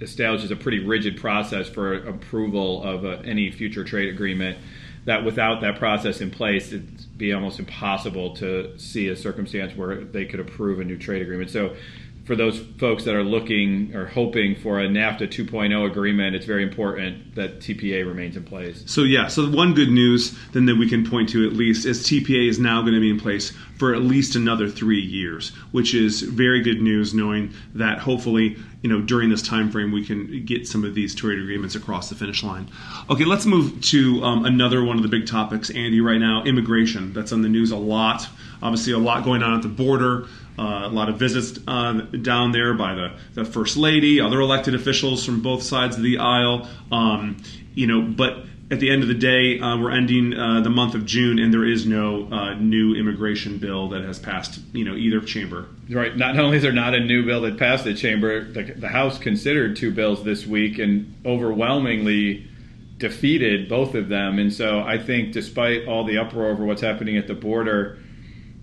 establishes 0.01 0.51
a 0.51 0.57
pretty 0.57 0.85
rigid 0.85 1.19
process 1.21 1.69
for 1.69 1.95
approval 1.95 2.83
of 2.83 3.05
uh, 3.05 3.23
any 3.25 3.51
future 3.51 3.85
trade 3.85 4.09
agreement. 4.13 4.59
That 5.05 5.25
without 5.25 5.61
that 5.61 5.79
process 5.79 6.23
in 6.23 6.31
place, 6.31 6.69
it'd 6.69 7.19
be 7.19 7.33
almost 7.35 7.59
impossible 7.59 8.35
to 8.37 8.79
see 8.79 9.09
a 9.09 9.17
circumstance 9.17 9.77
where 9.77 10.03
they 10.03 10.25
could 10.25 10.41
approve 10.41 10.81
a 10.81 10.85
new 10.85 10.97
trade 10.97 11.21
agreement. 11.21 11.51
So 11.51 11.77
for 12.25 12.35
those 12.35 12.59
folks 12.79 13.05
that 13.05 13.15
are 13.15 13.23
looking 13.23 13.95
or 13.95 14.07
hoping 14.07 14.57
for 14.57 14.81
a 14.81 14.89
NAFTA 14.89 15.29
2.0 15.29 15.87
agreement, 15.87 16.35
it's 16.35 16.47
very 16.47 16.63
important 16.63 17.35
that 17.35 17.61
TPA 17.61 18.07
remains 18.07 18.37
in 18.37 18.45
place. 18.45 18.83
So 18.87 19.03
yeah, 19.03 19.29
so 19.29 19.49
one 19.51 19.75
good 19.75 19.91
news 19.91 20.37
then 20.53 20.67
that 20.67 20.77
we 20.77 20.89
can 20.89 21.09
point 21.09 21.29
to 21.31 21.47
at 21.47 21.53
least 21.53 21.85
is 21.85 22.03
TPA 22.05 22.49
is 22.49 22.59
now 22.59 22.81
going 22.81 22.95
to 22.95 23.01
be 23.01 23.11
in 23.11 23.21
place 23.21 23.53
for 23.79 23.95
at 23.95 24.03
least 24.03 24.37
another 24.37 24.69
three 24.69 25.01
years, 25.01 25.51
which 25.73 25.95
is 25.95 26.23
very 26.23 26.63
good 26.63 26.81
news, 26.81 27.13
knowing 27.13 27.53
that 27.75 27.99
hopefully 27.99 28.57
you 28.85 28.91
know 28.91 29.01
during 29.01 29.31
this 29.31 29.41
time 29.41 29.71
frame 29.71 29.91
we 29.91 30.05
can 30.05 30.45
get 30.45 30.69
some 30.69 30.85
of 30.85 30.95
these 30.95 31.15
trade 31.15 31.39
agreements 31.39 31.75
across 31.75 32.11
the 32.11 32.15
finish 32.15 32.45
line. 32.45 32.71
Okay, 33.09 33.25
let's 33.25 33.47
move 33.47 33.81
to 33.81 34.23
um, 34.23 34.45
another 34.45 34.85
one 34.85 34.99
of 34.99 35.03
the 35.03 35.09
big 35.09 35.27
topics, 35.27 35.71
Andy. 35.71 36.03
Right 36.03 36.19
now, 36.19 36.45
immigration. 36.45 37.15
That's 37.15 37.33
on 37.33 37.41
the 37.41 37.49
news 37.49 37.71
a 37.71 37.79
lot. 37.79 38.29
Obviously, 38.63 38.93
a 38.93 38.99
lot 38.99 39.25
going 39.25 39.43
on 39.43 39.55
at 39.55 39.63
the 39.63 39.69
border. 39.69 40.27
Uh, 40.59 40.83
a 40.85 40.89
lot 40.89 41.09
of 41.09 41.19
visits 41.19 41.59
uh, 41.67 41.93
down 41.93 42.53
there 42.53 42.75
by 42.75 42.95
the, 42.95 43.17
the 43.33 43.45
first 43.45 43.79
lady, 43.79 44.21
other 44.21 44.39
elected 44.39 44.75
officials 44.75 45.25
from 45.25 45.41
both 45.41 45.63
sides 45.63 45.97
of 45.97 46.03
the 46.03 46.19
aisle. 46.19 46.69
Um, 46.93 47.39
you 47.75 47.87
know, 47.87 48.03
but 48.03 48.45
at 48.71 48.81
the 48.81 48.91
end 48.91 49.03
of 49.03 49.09
the 49.09 49.15
day, 49.15 49.61
uh, 49.61 49.77
we're 49.79 49.91
ending 49.91 50.35
uh, 50.35 50.61
the 50.61 50.71
month 50.71 50.95
of 50.95 51.05
June, 51.05 51.39
and 51.39 51.53
there 51.53 51.67
is 51.67 51.87
no 51.87 52.27
uh, 52.33 52.55
new 52.55 52.95
immigration 52.95 53.59
bill 53.59 53.91
that 53.91 54.03
has 54.03 54.19
passed, 54.19 54.59
you 54.73 54.85
know, 54.85 54.95
either 54.95 55.21
chamber. 55.21 55.69
Right. 55.91 56.17
Not 56.17 56.39
only 56.39 56.57
is 56.57 56.63
there 56.63 56.73
not 56.73 56.95
a 56.95 57.01
new 57.01 57.25
bill 57.25 57.43
that 57.43 57.59
passed 57.59 57.85
the 57.85 57.95
chamber, 57.95 58.45
the, 58.45 58.63
the 58.63 58.89
House 58.89 59.19
considered 59.19 59.77
two 59.77 59.91
bills 59.93 60.25
this 60.25 60.47
week 60.47 60.79
and 60.79 61.15
overwhelmingly 61.27 62.49
defeated 62.97 63.69
both 63.69 63.95
of 63.95 64.09
them. 64.09 64.39
And 64.39 64.53
so 64.53 64.81
I 64.81 64.99
think, 64.99 65.33
despite 65.33 65.87
all 65.87 66.05
the 66.05 66.19
uproar 66.19 66.47
over 66.47 66.65
what's 66.65 66.81
happening 66.81 67.19
at 67.19 67.27
the 67.27 67.35
border, 67.35 67.99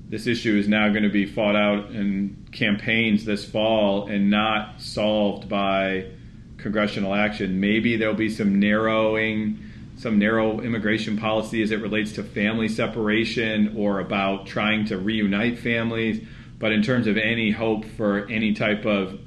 this 0.10 0.26
issue 0.26 0.58
is 0.58 0.68
now 0.68 0.90
going 0.90 1.04
to 1.04 1.10
be 1.10 1.26
fought 1.26 1.56
out 1.56 1.92
in 1.92 2.48
campaigns 2.52 3.24
this 3.24 3.46
fall 3.46 4.08
and 4.08 4.30
not 4.30 4.82
solved 4.82 5.48
by 5.48 6.08
congressional 6.58 7.14
action. 7.14 7.60
Maybe 7.60 7.98
there'll 7.98 8.16
be 8.16 8.30
some 8.30 8.60
narrowing, 8.60 9.60
some 10.02 10.18
narrow 10.18 10.62
immigration 10.62 11.16
policy 11.16 11.62
as 11.62 11.70
it 11.70 11.80
relates 11.80 12.14
to 12.14 12.24
family 12.24 12.68
separation 12.68 13.76
or 13.78 14.00
about 14.00 14.48
trying 14.48 14.84
to 14.84 14.98
reunite 14.98 15.60
families. 15.60 16.26
But 16.58 16.72
in 16.72 16.82
terms 16.82 17.06
of 17.06 17.18
any 17.18 17.52
hope 17.52 17.86
for 17.86 18.28
any 18.28 18.54
type 18.54 18.84
of 18.88 19.20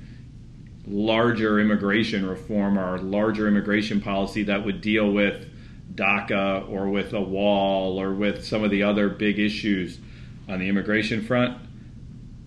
larger 0.84 1.60
immigration 1.60 2.26
reform 2.26 2.76
or 2.76 2.98
larger 2.98 3.46
immigration 3.46 4.00
policy 4.00 4.42
that 4.42 4.64
would 4.64 4.80
deal 4.80 5.12
with 5.12 5.48
DACA 5.94 6.68
or 6.68 6.88
with 6.88 7.12
a 7.12 7.22
wall 7.22 8.00
or 8.00 8.12
with 8.12 8.44
some 8.44 8.64
of 8.64 8.72
the 8.72 8.82
other 8.82 9.08
big 9.08 9.38
issues 9.38 10.00
on 10.48 10.58
the 10.58 10.68
immigration 10.68 11.22
front, 11.22 11.56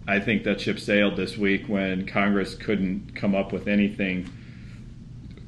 I 0.05 0.19
think 0.19 0.43
that 0.43 0.59
ship 0.59 0.79
sailed 0.79 1.15
this 1.15 1.37
week 1.37 1.67
when 1.67 2.05
Congress 2.05 2.55
couldn't 2.55 3.15
come 3.15 3.35
up 3.35 3.53
with 3.53 3.69
anything 3.69 4.29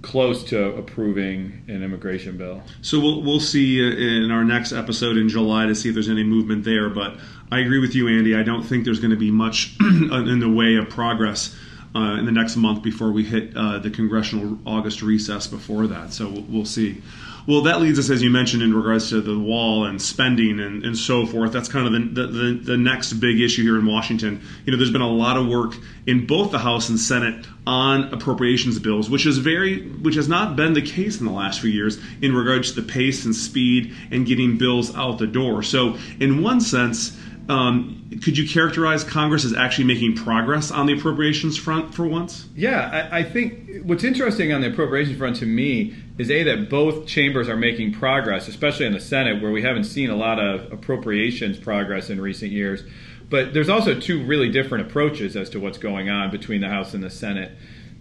close 0.02 0.44
to 0.46 0.76
approving 0.76 1.64
an 1.68 1.84
immigration 1.84 2.38
bill. 2.38 2.64
So 2.82 3.00
we'll 3.00 3.22
we'll 3.22 3.40
see 3.40 3.82
uh, 3.82 4.24
in 4.24 4.32
our 4.32 4.44
next 4.44 4.72
episode 4.72 5.18
in 5.18 5.30
July 5.30 5.66
to 5.66 5.76
see 5.76 5.90
if 5.90 5.96
there's 5.96 6.10
any 6.10 6.24
movement 6.24 6.64
there. 6.64 6.90
But 6.90 7.18
I 7.52 7.60
agree 7.60 7.80
with 7.80 7.96
you, 7.96 8.08
Andy. 8.08 8.36
I 8.36 8.44
don't 8.44 8.64
think 8.64 8.86
there's 8.86 9.00
going 9.00 9.12
to 9.12 9.18
be 9.18 9.32
much 9.32 9.76
in 9.80 10.40
the 10.40 10.50
way 10.50 10.76
of 10.76 10.90
progress. 10.90 11.56
Uh, 11.96 12.20
in 12.20 12.26
the 12.26 12.32
next 12.32 12.56
month 12.56 12.84
before 12.84 13.12
we 13.12 13.24
hit 13.24 13.52
uh, 13.58 13.80
the 13.80 13.90
congressional 13.90 14.60
August 14.64 15.02
recess 15.02 15.48
before 15.48 15.88
that. 15.88 16.14
So 16.14 16.30
we'll, 16.30 16.44
we'll 16.44 16.66
see. 16.66 17.02
Well, 17.50 17.62
that 17.62 17.82
leads 17.82 17.98
us, 17.98 18.12
as 18.12 18.22
you 18.22 18.30
mentioned, 18.30 18.62
in 18.62 18.76
regards 18.76 19.10
to 19.10 19.22
the 19.22 19.36
wall 19.36 19.86
and 19.86 20.00
spending 20.00 20.60
and, 20.60 20.86
and 20.86 20.96
so 20.96 21.26
forth. 21.26 21.52
That's 21.52 21.68
kind 21.68 21.88
of 21.88 22.14
the, 22.14 22.28
the, 22.28 22.60
the, 22.62 22.78
next 22.78 23.14
big 23.14 23.42
issue 23.42 23.64
here 23.64 23.80
in 23.80 23.88
Washington. 23.88 24.40
You 24.66 24.72
know, 24.72 24.78
there's 24.78 24.92
been 24.92 25.02
a 25.02 25.10
lot 25.10 25.36
of 25.36 25.48
work 25.48 25.74
in 26.06 26.28
both 26.28 26.52
the 26.52 26.60
House 26.60 26.90
and 26.90 27.00
Senate 27.00 27.48
on 27.66 28.14
appropriations 28.14 28.78
bills, 28.78 29.10
which 29.10 29.26
is 29.26 29.40
very, 29.40 29.82
which 29.82 30.14
has 30.14 30.30
not 30.30 30.56
been 30.56 30.74
the 30.74 30.82
case 30.84 31.20
in 31.20 31.26
the 31.26 31.32
last 31.32 31.60
few 31.60 31.72
years 31.72 31.98
in 32.22 32.36
regards 32.36 32.72
to 32.76 32.82
the 32.82 32.88
pace 32.88 33.26
and 33.26 33.36
speed 33.36 33.96
and 34.12 34.28
getting 34.28 34.60
bills 34.60 34.96
out 34.96 35.18
the 35.18 35.26
door. 35.26 35.64
So, 35.64 35.98
in 36.20 36.44
one 36.44 36.62
sense, 36.62 37.18
um, 37.50 38.12
could 38.24 38.38
you 38.38 38.48
characterize 38.48 39.04
Congress 39.04 39.44
as 39.44 39.56
actually 39.56 39.86
making 39.86 40.16
progress 40.16 40.70
on 40.70 40.86
the 40.86 40.94
appropriations 40.94 41.58
front 41.58 41.96
for 41.96 42.08
once? 42.08 42.48
Yeah, 42.56 43.08
I, 43.12 43.20
I, 43.20 43.24
think 43.24 43.82
what's 43.84 44.04
interesting 44.04 44.54
on 44.54 44.62
the 44.62 44.68
appropriations 44.72 45.18
front 45.18 45.38
to 45.38 45.48
me 45.48 45.96
is 46.20 46.30
a 46.30 46.44
that 46.44 46.70
both 46.70 47.08
chambers 47.08 47.50
are 47.50 47.58
making 47.58 47.94
progress, 47.94 48.48
especially 48.48 48.86
in 48.86 48.94
the 48.94 49.00
Senate, 49.00 49.42
where 49.42 49.52
we 49.52 49.64
haven't 49.64 49.86
seen 49.86 50.12
a 50.12 50.16
lot 50.16 50.40
of 50.40 50.72
appropriations 50.72 51.58
progress 51.58 52.12
in 52.12 52.22
recent 52.22 52.52
years. 52.52 52.84
But 53.32 53.56
there's 53.56 53.70
also 53.70 54.00
two 54.00 54.24
really 54.24 54.52
different 54.52 54.86
approaches 54.86 55.36
as 55.36 55.50
to 55.52 55.60
what's 55.60 55.80
going 55.80 56.08
on 56.08 56.30
between 56.30 56.62
the 56.62 56.70
House 56.70 56.94
and 56.94 57.04
the 57.04 57.10
Senate. 57.10 57.52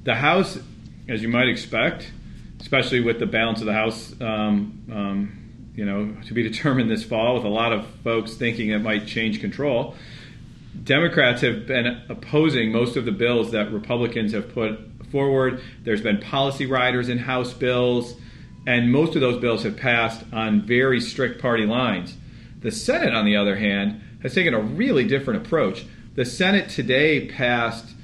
The 0.05 0.17
House, 0.17 0.59
as 1.09 1.23
you 1.23 1.29
might 1.29 1.49
expect, 1.49 2.13
especially 2.61 3.01
with 3.01 3.19
the 3.19 3.27
balance 3.27 3.61
of 3.61 3.67
the 3.67 3.73
House. 3.73 4.15
Um, 4.21 4.85
um, 4.93 5.38
you 5.79 5.85
know, 5.85 6.13
to 6.27 6.35
be 6.35 6.43
determined 6.43 6.91
this 6.91 7.05
fall 7.05 7.37
with 7.37 7.45
a 7.45 7.49
lot 7.49 7.73
of 7.73 7.87
folks 8.03 8.35
thinking 8.35 8.71
it 8.71 8.81
might 8.81 9.07
change 9.07 9.41
control. 9.41 9.95
Democrats 10.83 11.41
have 11.43 11.69
been 11.69 12.03
opposing 12.09 12.73
most 12.73 12.97
of 12.97 13.05
the 13.05 13.13
bills 13.13 13.53
that 13.53 13.73
Republicans 13.73 14.33
have 14.33 14.53
put 14.53 14.77
forward. 15.13 15.63
There's 15.85 16.01
been 16.01 16.19
policy 16.19 16.67
riders 16.67 17.09
in 17.09 17.19
House 17.19 17.53
bills, 17.53 18.17
and 18.67 18.91
most 18.91 19.15
of 19.15 19.21
those 19.21 19.41
bills 19.41 19.63
have 19.63 19.77
passed 19.77 20.25
on 20.33 20.67
very 20.67 21.01
strict 21.01 21.41
party 21.41 21.65
lines. 21.65 22.17
The 22.59 22.73
Senate, 22.73 23.15
on 23.15 23.25
the 23.25 23.37
other 23.37 23.55
hand, 23.55 24.03
has 24.23 24.35
taken 24.35 24.55
a 24.55 24.61
really 24.61 25.05
different 25.07 25.47
approach. 25.47 25.87
The 26.17 26.25
Senate 26.25 26.71
today 26.71 27.29
passed 27.29 27.95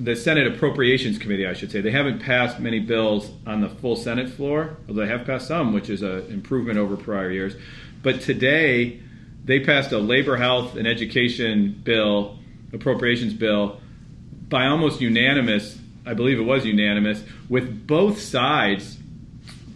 the 0.00 0.16
Senate 0.16 0.46
Appropriations 0.46 1.18
Committee, 1.18 1.46
I 1.46 1.52
should 1.52 1.70
say, 1.70 1.82
they 1.82 1.90
haven't 1.90 2.20
passed 2.20 2.58
many 2.58 2.80
bills 2.80 3.30
on 3.46 3.60
the 3.60 3.68
full 3.68 3.96
Senate 3.96 4.30
floor, 4.30 4.78
although 4.88 5.02
they 5.02 5.08
have 5.08 5.26
passed 5.26 5.46
some, 5.46 5.74
which 5.74 5.90
is 5.90 6.00
an 6.00 6.26
improvement 6.32 6.78
over 6.78 6.96
prior 6.96 7.30
years. 7.30 7.54
But 8.02 8.22
today, 8.22 9.00
they 9.44 9.60
passed 9.60 9.92
a 9.92 9.98
labor, 9.98 10.36
health, 10.36 10.76
and 10.76 10.88
education 10.88 11.78
bill, 11.84 12.38
appropriations 12.72 13.34
bill, 13.34 13.80
by 14.48 14.66
almost 14.66 15.02
unanimous, 15.02 15.78
I 16.06 16.14
believe 16.14 16.38
it 16.38 16.44
was 16.44 16.64
unanimous, 16.64 17.22
with 17.50 17.86
both 17.86 18.20
sides 18.20 18.96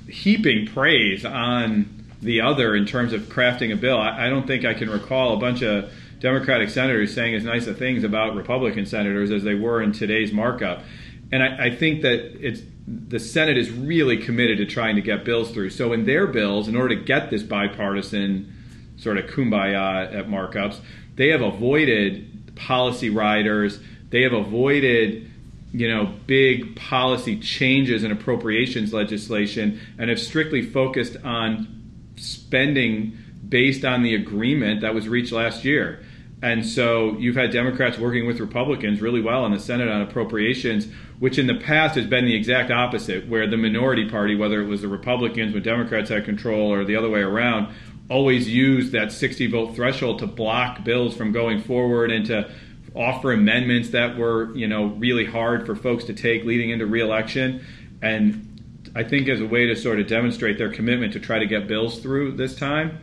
heaping 0.08 0.66
praise 0.66 1.24
on 1.26 2.06
the 2.22 2.40
other 2.40 2.74
in 2.74 2.86
terms 2.86 3.12
of 3.12 3.22
crafting 3.22 3.72
a 3.72 3.76
bill. 3.76 3.98
I, 3.98 4.26
I 4.26 4.30
don't 4.30 4.46
think 4.46 4.64
I 4.64 4.72
can 4.72 4.88
recall 4.88 5.34
a 5.34 5.36
bunch 5.36 5.62
of 5.62 5.92
Democratic 6.24 6.70
senators 6.70 7.12
saying 7.12 7.34
as 7.34 7.44
nice 7.44 7.66
of 7.66 7.76
things 7.78 8.02
about 8.02 8.34
Republican 8.34 8.86
senators 8.86 9.30
as 9.30 9.44
they 9.44 9.54
were 9.54 9.82
in 9.82 9.92
today's 9.92 10.32
markup. 10.32 10.82
And 11.30 11.42
I, 11.42 11.66
I 11.66 11.76
think 11.76 12.00
that 12.00 12.18
it's 12.40 12.62
the 12.88 13.18
Senate 13.18 13.58
is 13.58 13.70
really 13.70 14.16
committed 14.16 14.56
to 14.56 14.64
trying 14.64 14.96
to 14.96 15.02
get 15.02 15.26
bills 15.26 15.50
through. 15.50 15.68
So 15.68 15.92
in 15.92 16.06
their 16.06 16.26
bills, 16.26 16.66
in 16.66 16.76
order 16.76 16.96
to 16.96 17.02
get 17.04 17.28
this 17.28 17.42
bipartisan 17.42 18.54
sort 18.96 19.18
of 19.18 19.26
kumbaya 19.26 20.14
at 20.14 20.26
markups, 20.26 20.78
they 21.16 21.28
have 21.28 21.42
avoided 21.42 22.56
policy 22.56 23.10
riders. 23.10 23.78
They 24.08 24.22
have 24.22 24.32
avoided 24.32 25.30
you 25.72 25.94
know 25.94 26.06
big 26.26 26.74
policy 26.74 27.38
changes 27.38 28.02
in 28.02 28.10
appropriations 28.10 28.94
legislation 28.94 29.78
and 29.98 30.08
have 30.08 30.18
strictly 30.18 30.62
focused 30.62 31.18
on 31.22 31.68
spending 32.16 33.18
based 33.46 33.84
on 33.84 34.02
the 34.02 34.14
agreement 34.14 34.80
that 34.80 34.94
was 34.94 35.06
reached 35.06 35.30
last 35.30 35.66
year. 35.66 36.00
And 36.44 36.66
so 36.66 37.16
you've 37.16 37.36
had 37.36 37.52
Democrats 37.52 37.96
working 37.96 38.26
with 38.26 38.38
Republicans 38.38 39.00
really 39.00 39.22
well 39.22 39.46
in 39.46 39.52
the 39.52 39.58
Senate 39.58 39.88
on 39.88 40.02
appropriations, 40.02 40.86
which 41.18 41.38
in 41.38 41.46
the 41.46 41.54
past 41.54 41.94
has 41.94 42.06
been 42.06 42.26
the 42.26 42.36
exact 42.36 42.70
opposite, 42.70 43.26
where 43.26 43.48
the 43.48 43.56
minority 43.56 44.10
party, 44.10 44.36
whether 44.36 44.60
it 44.60 44.66
was 44.66 44.82
the 44.82 44.88
Republicans 44.88 45.54
when 45.54 45.62
Democrats 45.62 46.10
had 46.10 46.26
control 46.26 46.70
or 46.70 46.84
the 46.84 46.96
other 46.96 47.08
way 47.08 47.20
around, 47.20 47.74
always 48.10 48.46
used 48.46 48.92
that 48.92 49.10
60 49.10 49.46
vote 49.46 49.74
threshold 49.74 50.18
to 50.18 50.26
block 50.26 50.84
bills 50.84 51.16
from 51.16 51.32
going 51.32 51.62
forward 51.62 52.12
and 52.12 52.26
to 52.26 52.50
offer 52.94 53.32
amendments 53.32 53.88
that 53.88 54.18
were, 54.18 54.54
you 54.54 54.68
know, 54.68 54.84
really 54.84 55.24
hard 55.24 55.64
for 55.64 55.74
folks 55.74 56.04
to 56.04 56.12
take 56.12 56.44
leading 56.44 56.68
into 56.68 56.84
reelection. 56.84 57.64
And 58.02 58.90
I 58.94 59.02
think 59.02 59.30
as 59.30 59.40
a 59.40 59.46
way 59.46 59.64
to 59.68 59.76
sort 59.76 59.98
of 59.98 60.08
demonstrate 60.08 60.58
their 60.58 60.70
commitment 60.70 61.14
to 61.14 61.20
try 61.20 61.38
to 61.38 61.46
get 61.46 61.66
bills 61.66 62.00
through 62.00 62.32
this 62.32 62.54
time, 62.54 62.98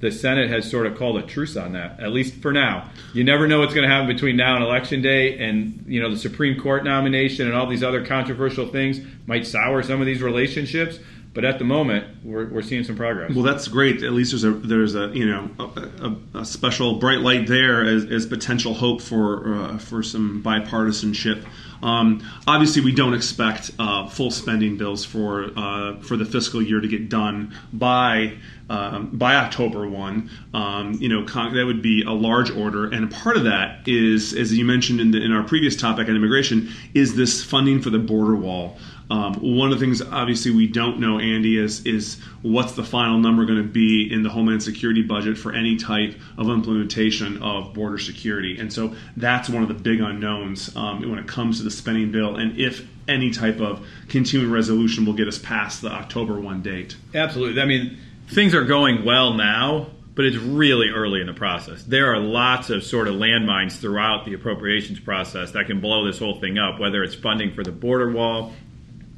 the 0.00 0.10
Senate 0.10 0.50
has 0.50 0.68
sort 0.68 0.86
of 0.86 0.96
called 0.96 1.18
a 1.18 1.22
truce 1.22 1.56
on 1.56 1.72
that, 1.72 2.00
at 2.00 2.10
least 2.10 2.34
for 2.36 2.52
now. 2.52 2.90
You 3.12 3.22
never 3.22 3.46
know 3.46 3.60
what's 3.60 3.74
going 3.74 3.88
to 3.88 3.94
happen 3.94 4.08
between 4.08 4.36
now 4.36 4.56
and 4.56 4.64
election 4.64 5.02
day, 5.02 5.38
and 5.38 5.84
you 5.86 6.00
know 6.00 6.10
the 6.10 6.18
Supreme 6.18 6.60
Court 6.60 6.84
nomination 6.84 7.46
and 7.46 7.54
all 7.54 7.66
these 7.66 7.82
other 7.82 8.04
controversial 8.04 8.66
things 8.68 9.00
might 9.26 9.46
sour 9.46 9.82
some 9.82 10.00
of 10.00 10.06
these 10.06 10.22
relationships. 10.22 10.98
But 11.32 11.44
at 11.44 11.60
the 11.60 11.64
moment, 11.64 12.24
we're, 12.24 12.48
we're 12.48 12.62
seeing 12.62 12.82
some 12.82 12.96
progress. 12.96 13.32
Well, 13.32 13.44
that's 13.44 13.68
great. 13.68 14.02
At 14.02 14.12
least 14.12 14.32
there's 14.32 14.42
a 14.42 14.50
there's 14.50 14.96
a 14.96 15.08
you 15.08 15.26
know 15.26 15.48
a, 15.60 15.64
a, 16.06 16.40
a 16.40 16.44
special 16.44 16.98
bright 16.98 17.20
light 17.20 17.46
there 17.46 17.84
as, 17.84 18.04
as 18.06 18.26
potential 18.26 18.74
hope 18.74 19.00
for 19.00 19.54
uh, 19.54 19.78
for 19.78 20.02
some 20.02 20.42
bipartisanship. 20.42 21.46
Um, 21.82 22.22
obviously, 22.46 22.82
we 22.82 22.92
don't 22.92 23.14
expect 23.14 23.70
uh, 23.78 24.08
full 24.08 24.32
spending 24.32 24.76
bills 24.76 25.04
for 25.04 25.50
uh, 25.56 26.00
for 26.00 26.16
the 26.16 26.24
fiscal 26.24 26.60
year 26.60 26.80
to 26.80 26.88
get 26.88 27.08
done 27.08 27.54
by 27.72 28.36
um, 28.70 29.10
by 29.12 29.34
October 29.34 29.86
one. 29.86 30.30
Um, 30.54 30.94
you 30.94 31.08
know, 31.08 31.24
con- 31.26 31.52
that 31.54 31.66
would 31.66 31.82
be 31.82 32.02
a 32.04 32.12
large 32.12 32.50
order, 32.50 32.86
and 32.86 33.10
part 33.10 33.36
of 33.36 33.44
that 33.44 33.86
is, 33.86 34.32
as 34.32 34.56
you 34.56 34.64
mentioned 34.64 35.00
in, 35.00 35.10
the, 35.10 35.22
in 35.22 35.32
our 35.32 35.42
previous 35.42 35.76
topic 35.76 36.08
on 36.08 36.16
immigration, 36.16 36.70
is 36.94 37.16
this 37.16 37.44
funding 37.44 37.82
for 37.82 37.90
the 37.90 37.98
border 37.98 38.36
wall. 38.36 38.78
Um, 39.10 39.34
one 39.34 39.72
of 39.72 39.80
the 39.80 39.84
things, 39.84 40.00
obviously, 40.00 40.52
we 40.52 40.68
don't 40.68 41.00
know, 41.00 41.18
Andy, 41.18 41.58
is 41.58 41.84
is 41.84 42.20
what's 42.42 42.74
the 42.74 42.84
final 42.84 43.18
number 43.18 43.44
going 43.44 43.60
to 43.60 43.68
be 43.68 44.08
in 44.10 44.22
the 44.22 44.30
Homeland 44.30 44.62
Security 44.62 45.02
budget 45.02 45.36
for 45.36 45.52
any 45.52 45.76
type 45.76 46.14
of 46.38 46.48
implementation 46.48 47.42
of 47.42 47.74
border 47.74 47.98
security, 47.98 48.56
and 48.60 48.72
so 48.72 48.94
that's 49.16 49.48
one 49.48 49.62
of 49.62 49.68
the 49.68 49.74
big 49.74 50.00
unknowns 50.00 50.74
um, 50.76 51.10
when 51.10 51.18
it 51.18 51.26
comes 51.26 51.58
to 51.58 51.64
the 51.64 51.72
spending 51.72 52.12
bill, 52.12 52.36
and 52.36 52.56
if 52.56 52.86
any 53.08 53.32
type 53.32 53.60
of 53.60 53.84
continuing 54.08 54.52
resolution 54.52 55.04
will 55.04 55.12
get 55.12 55.26
us 55.26 55.38
past 55.38 55.82
the 55.82 55.90
October 55.90 56.38
one 56.38 56.62
date. 56.62 56.94
Absolutely. 57.12 57.60
I 57.60 57.64
mean, 57.64 57.98
things 58.32 58.54
are 58.54 58.64
going 58.64 59.04
well 59.04 59.34
now, 59.34 59.88
but 60.14 60.24
it's 60.24 60.36
really 60.36 60.88
early 60.88 61.20
in 61.20 61.26
the 61.26 61.32
process. 61.32 61.82
There 61.82 62.12
are 62.12 62.18
lots 62.18 62.70
of 62.70 62.82
sort 62.82 63.08
of 63.08 63.14
landmines 63.14 63.78
throughout 63.78 64.24
the 64.24 64.34
appropriations 64.34 65.00
process 65.00 65.52
that 65.52 65.66
can 65.66 65.80
blow 65.80 66.04
this 66.06 66.18
whole 66.18 66.40
thing 66.40 66.58
up, 66.58 66.78
whether 66.78 67.02
it's 67.02 67.14
funding 67.14 67.54
for 67.54 67.62
the 67.62 67.72
border 67.72 68.10
wall 68.10 68.52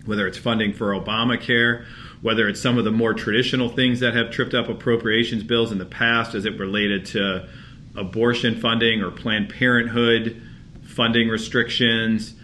whether 0.07 0.27
it's 0.27 0.39
funding 0.39 0.73
for 0.73 0.93
Obamacare, 0.93 1.85
whether 2.21 2.49
it's 2.49 2.61
some 2.61 2.79
of 2.79 2.85
the 2.85 2.91
more 2.91 3.15
traditional 3.15 3.69
things 3.69 4.01
that 4.01 4.15
have 4.15 4.31
tripped 4.31 4.55
up 4.55 4.69
appropriations 4.69 5.43
bills 5.43 5.73
in 5.73 5.79
the 5.79 5.87
past 5.87 6.35
as 6.35 6.45
it 6.45 6.59
related 6.59 7.07
to 7.07 7.49
abortion 7.97 8.61
funding 8.61 9.03
or 9.03 9.11
Planned 9.11 9.51
Parenthood 9.51 10.41
funding 10.85 11.29
restrictions, 11.29 12.35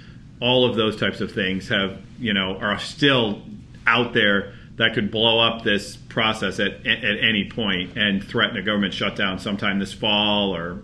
all 0.41 0.69
of 0.69 0.77
those 0.77 0.97
types 0.97 1.21
of 1.21 1.33
things 1.33 1.69
have, 1.69 2.01
you 2.19 2.33
know, 2.33 2.57
are 2.59 2.79
still 2.79 3.43
out 3.87 4.15
there 4.15 4.55
that 4.79 4.95
could 4.95 5.11
blow 5.11 5.39
up 5.39 5.63
this 5.63 5.97
process 5.97 6.59
at, 6.59 6.87
at 6.87 7.19
any 7.23 7.51
point 7.51 7.97
and 7.97 8.25
threaten 8.25 8.57
a 8.57 8.63
government 8.63 8.95
shutdown 8.95 9.39
sometime 9.39 9.79
this 9.79 9.93
fall 9.93 10.55
or 10.57 10.83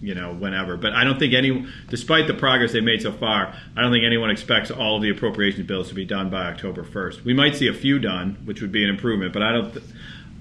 you 0.00 0.14
know, 0.14 0.32
whenever. 0.32 0.76
But 0.76 0.92
I 0.92 1.04
don't 1.04 1.18
think 1.18 1.34
any, 1.34 1.66
despite 1.88 2.26
the 2.26 2.34
progress 2.34 2.72
they've 2.72 2.84
made 2.84 3.02
so 3.02 3.12
far, 3.12 3.54
I 3.76 3.82
don't 3.82 3.92
think 3.92 4.04
anyone 4.04 4.30
expects 4.30 4.70
all 4.70 4.96
of 4.96 5.02
the 5.02 5.10
appropriation 5.10 5.64
bills 5.66 5.88
to 5.88 5.94
be 5.94 6.04
done 6.04 6.30
by 6.30 6.46
October 6.46 6.84
1st. 6.84 7.24
We 7.24 7.34
might 7.34 7.56
see 7.56 7.68
a 7.68 7.74
few 7.74 7.98
done, 7.98 8.36
which 8.44 8.60
would 8.60 8.72
be 8.72 8.84
an 8.84 8.90
improvement, 8.90 9.32
but 9.32 9.42
I 9.42 9.52
don't. 9.52 9.72
Th- 9.72 9.84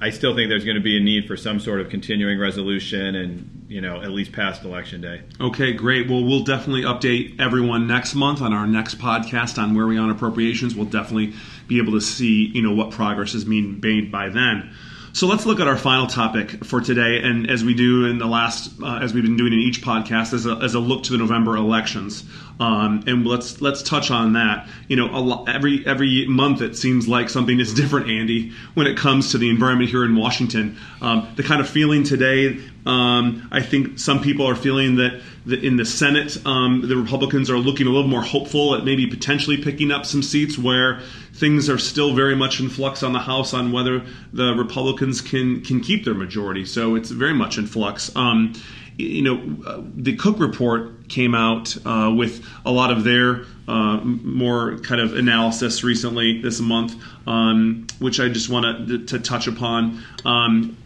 I 0.02 0.10
still 0.10 0.36
think 0.36 0.50
there's 0.50 0.66
going 0.66 0.76
to 0.76 0.84
be 0.84 0.98
a 0.98 1.00
need 1.00 1.26
for 1.26 1.38
some 1.38 1.58
sort 1.62 1.80
of 1.80 1.90
continuing 1.90 2.38
resolution 2.38 3.16
and, 3.16 3.66
you 3.70 3.80
know, 3.80 4.02
at 4.02 4.12
least 4.12 4.34
past 4.34 4.66
election 4.66 5.00
day. 5.00 5.22
Okay, 5.40 5.72
great. 5.72 6.10
Well, 6.10 6.22
we'll 6.22 6.44
definitely 6.44 6.82
update 6.82 7.40
everyone 7.40 7.88
next 7.88 8.14
month 8.14 8.42
on 8.42 8.52
our 8.52 8.68
next 8.68 9.00
podcast 9.00 9.58
on 9.58 9.74
where 9.74 9.88
we 9.88 9.98
on 9.98 10.10
appropriations. 10.10 10.76
We'll 10.76 10.88
definitely 10.88 11.34
be 11.68 11.78
able 11.80 11.94
to 11.94 12.02
see, 12.02 12.48
you 12.48 12.62
know, 12.62 12.74
what 12.74 12.92
progress 12.92 13.34
is 13.34 13.46
made 13.46 14.12
by 14.12 14.30
then. 14.30 14.76
So 15.16 15.28
let's 15.28 15.46
look 15.46 15.62
at 15.62 15.68
our 15.70 15.78
final 15.78 16.08
topic 16.08 16.66
for 16.66 16.82
today, 16.82 17.22
and 17.24 17.50
as 17.50 17.64
we 17.64 17.74
do 17.74 18.04
in 18.06 18.18
the 18.18 18.26
last, 18.26 18.74
uh, 18.84 19.00
as 19.02 19.14
we've 19.14 19.24
been 19.24 19.38
doing 19.38 19.54
in 19.54 19.60
each 19.60 19.82
podcast, 19.82 20.34
as 20.34 20.46
a, 20.46 20.58
as 20.58 20.74
a 20.74 20.80
look 20.82 21.04
to 21.04 21.14
the 21.14 21.18
November 21.18 21.56
elections, 21.56 22.26
um, 22.60 23.02
and 23.08 23.26
let's 23.26 23.62
let's 23.62 23.82
touch 23.82 24.12
on 24.12 24.34
that. 24.34 24.68
You 24.90 24.98
know, 24.98 25.06
lo- 25.06 25.46
every 25.46 25.88
every 25.88 26.28
month 26.28 26.62
it 26.62 26.76
seems 26.76 27.08
like 27.08 27.30
something 27.30 27.62
is 27.62 27.74
different, 27.82 28.10
Andy, 28.10 28.52
when 28.74 28.88
it 28.88 28.98
comes 28.98 29.32
to 29.32 29.38
the 29.38 29.50
environment 29.50 29.90
here 29.90 30.04
in 30.04 30.18
Washington. 30.18 30.78
Um, 31.00 31.32
the 31.38 31.44
kind 31.44 31.62
of 31.62 31.70
feeling 31.70 32.04
today, 32.04 32.60
um, 32.86 33.48
I 33.52 33.62
think 33.62 33.98
some 33.98 34.22
people 34.22 34.48
are 34.48 34.56
feeling 34.56 34.96
that 34.98 35.22
in 35.48 35.78
the 35.78 35.86
Senate, 35.86 36.38
um, 36.46 36.88
the 36.88 36.96
Republicans 36.96 37.50
are 37.50 37.58
looking 37.58 37.88
a 37.88 37.90
little 37.90 38.10
more 38.10 38.22
hopeful 38.22 38.76
at 38.76 38.86
maybe 38.86 39.08
potentially 39.08 39.58
picking 39.58 39.92
up 39.92 40.06
some 40.06 40.22
seats 40.22 40.58
where 40.58 41.02
things 41.34 41.70
are 41.70 41.78
still 41.78 42.14
very 42.14 42.36
much 42.36 42.60
in 42.60 42.70
flux 42.70 43.04
on 43.04 43.14
the 43.14 43.20
House 43.20 43.54
on 43.54 43.72
whether 43.72 44.04
the 44.34 44.54
Republicans 44.54 45.22
can 45.22 45.62
can 45.62 45.82
keep 45.82 46.06
their 46.06 46.14
majority. 46.14 46.66
So 46.66 46.96
it's 46.96 47.10
very 47.10 47.34
much 47.34 47.58
in 47.58 47.66
flux. 47.66 48.16
Um, 48.16 48.54
you 48.98 49.22
know, 49.24 49.68
uh, 49.68 49.82
the 49.96 50.16
Cook 50.16 50.40
report 50.40 51.10
came 51.10 51.36
out 51.36 51.76
uh, 51.86 52.14
with 52.16 52.46
a 52.66 52.72
lot 52.72 52.92
of 52.92 53.04
their 53.04 53.46
uh, 53.68 53.98
more 53.98 54.78
kind 54.80 55.02
of 55.02 55.16
analysis 55.16 55.84
recently 55.84 56.42
this 56.42 56.62
month, 56.62 56.96
um, 57.28 57.88
which 58.00 58.20
I 58.20 58.30
just 58.30 58.50
want 58.50 58.88
to, 58.88 59.06
to 59.06 59.20
touch 59.20 59.48
upon. 59.48 60.02
Um, 60.24 60.78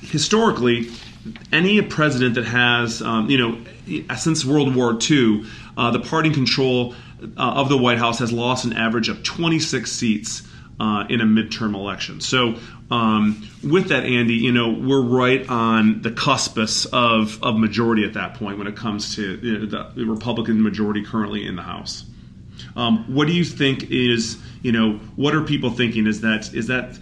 historically, 0.00 0.90
any 1.52 1.80
president 1.82 2.34
that 2.34 2.46
has, 2.46 3.02
um, 3.02 3.30
you 3.30 3.38
know, 3.38 4.14
since 4.16 4.44
World 4.44 4.74
War 4.74 4.98
II, 5.00 5.44
uh, 5.76 5.90
the 5.90 6.00
party 6.00 6.30
control 6.30 6.94
uh, 7.22 7.26
of 7.36 7.68
the 7.68 7.76
White 7.76 7.98
House 7.98 8.18
has 8.18 8.32
lost 8.32 8.64
an 8.64 8.72
average 8.72 9.08
of 9.08 9.22
26 9.22 9.90
seats 9.90 10.42
uh, 10.80 11.04
in 11.08 11.20
a 11.20 11.24
midterm 11.24 11.74
election. 11.74 12.20
So, 12.20 12.56
um, 12.90 13.48
with 13.62 13.88
that, 13.88 14.04
Andy, 14.04 14.34
you 14.34 14.52
know, 14.52 14.70
we're 14.70 15.02
right 15.02 15.48
on 15.48 16.02
the 16.02 16.10
cuspus 16.10 16.86
of, 16.92 17.42
of 17.42 17.56
majority 17.56 18.04
at 18.04 18.14
that 18.14 18.34
point 18.34 18.58
when 18.58 18.66
it 18.66 18.76
comes 18.76 19.14
to 19.16 19.36
you 19.36 19.58
know, 19.66 19.90
the 19.94 20.04
Republican 20.04 20.62
majority 20.62 21.04
currently 21.04 21.46
in 21.46 21.56
the 21.56 21.62
House. 21.62 22.04
Um, 22.76 23.14
what 23.14 23.28
do 23.28 23.32
you 23.32 23.44
think 23.44 23.90
is, 23.90 24.38
you 24.62 24.72
know, 24.72 24.94
what 25.16 25.34
are 25.34 25.42
people 25.42 25.70
thinking? 25.70 26.06
Is 26.06 26.20
that 26.22 26.52
is 26.52 26.66
that 26.66 26.98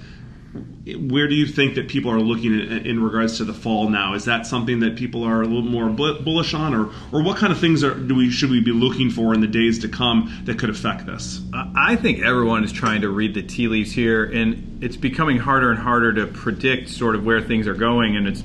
where 0.87 1.29
do 1.29 1.35
you 1.35 1.47
think 1.47 1.75
that 1.75 1.89
people 1.89 2.11
are 2.11 2.21
looking 2.21 2.59
at, 2.59 2.87
in 2.87 3.03
regards 3.03 3.37
to 3.37 3.45
the 3.45 3.53
fall 3.53 3.91
now? 3.91 4.15
Is 4.15 4.25
that 4.25 4.47
something 4.47 4.81
that 4.81 4.97
people 4.97 5.25
are 5.25 5.43
a 5.43 5.45
little 5.45 5.63
more 5.63 5.91
bullish 5.91 6.55
on, 6.55 6.75
or 6.75 6.91
or 7.13 7.23
what 7.23 7.37
kind 7.37 7.53
of 7.53 7.59
things 7.59 7.85
are, 7.85 7.95
do 7.95 8.15
we 8.15 8.31
should 8.31 8.51
we 8.51 8.61
be 8.61 8.73
looking 8.73 9.11
for 9.11 9.35
in 9.35 9.41
the 9.41 9.47
days 9.47 9.79
to 9.81 9.89
come 9.89 10.43
that 10.45 10.59
could 10.59 10.71
affect 10.71 11.05
this? 11.05 11.41
I 11.53 11.97
think 11.97 12.21
everyone 12.21 12.65
is 12.65 12.73
trying 12.73 13.03
to 13.03 13.11
read 13.11 13.35
the 13.35 13.43
tea 13.43 13.69
leaves 13.69 13.93
here, 13.93 14.25
and 14.25 14.83
it's 14.83 14.97
becoming 14.97 15.37
harder 15.37 15.71
and 15.71 15.79
harder 15.79 16.15
to 16.15 16.27
predict 16.27 16.89
sort 16.89 17.15
of 17.15 17.25
where 17.25 17.43
things 17.43 17.67
are 17.67 17.75
going. 17.75 18.17
And 18.17 18.27
it's 18.27 18.43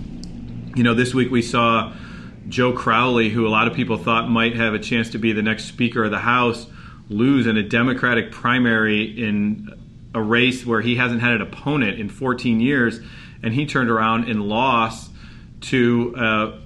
you 0.76 0.84
know 0.84 0.93
this 0.93 1.13
week 1.13 1.32
we 1.32 1.41
saw 1.41 1.93
Joe 2.50 2.74
Crowley, 2.74 3.30
who 3.30 3.48
a 3.48 3.50
lot 3.50 3.67
of 3.67 3.74
people 3.74 3.98
thought 3.98 4.30
might 4.30 4.58
have 4.58 4.74
a 4.74 4.80
chance 4.80 5.10
to 5.12 5.17
be 5.17 5.32
the 5.32 5.41
next 5.41 5.65
Speaker 5.65 6.04
of 6.04 6.12
the 6.12 6.19
House, 6.19 6.67
lose 7.08 7.48
in 7.48 7.56
a 7.56 7.63
Democratic 7.63 8.34
primary 8.34 9.04
in 9.06 9.69
a 10.15 10.21
race 10.21 10.65
where 10.65 10.82
he 10.82 10.95
hasn't 10.95 11.21
had 11.21 11.34
an 11.34 11.41
opponent 11.41 11.99
in 11.99 12.10
14 12.10 12.60
years, 12.60 12.99
and 13.43 13.54
he 13.54 13.65
turned 13.65 13.89
around 13.91 14.28
and 14.30 14.41
lost 14.41 15.12
to 15.62 16.15
a 16.17 16.60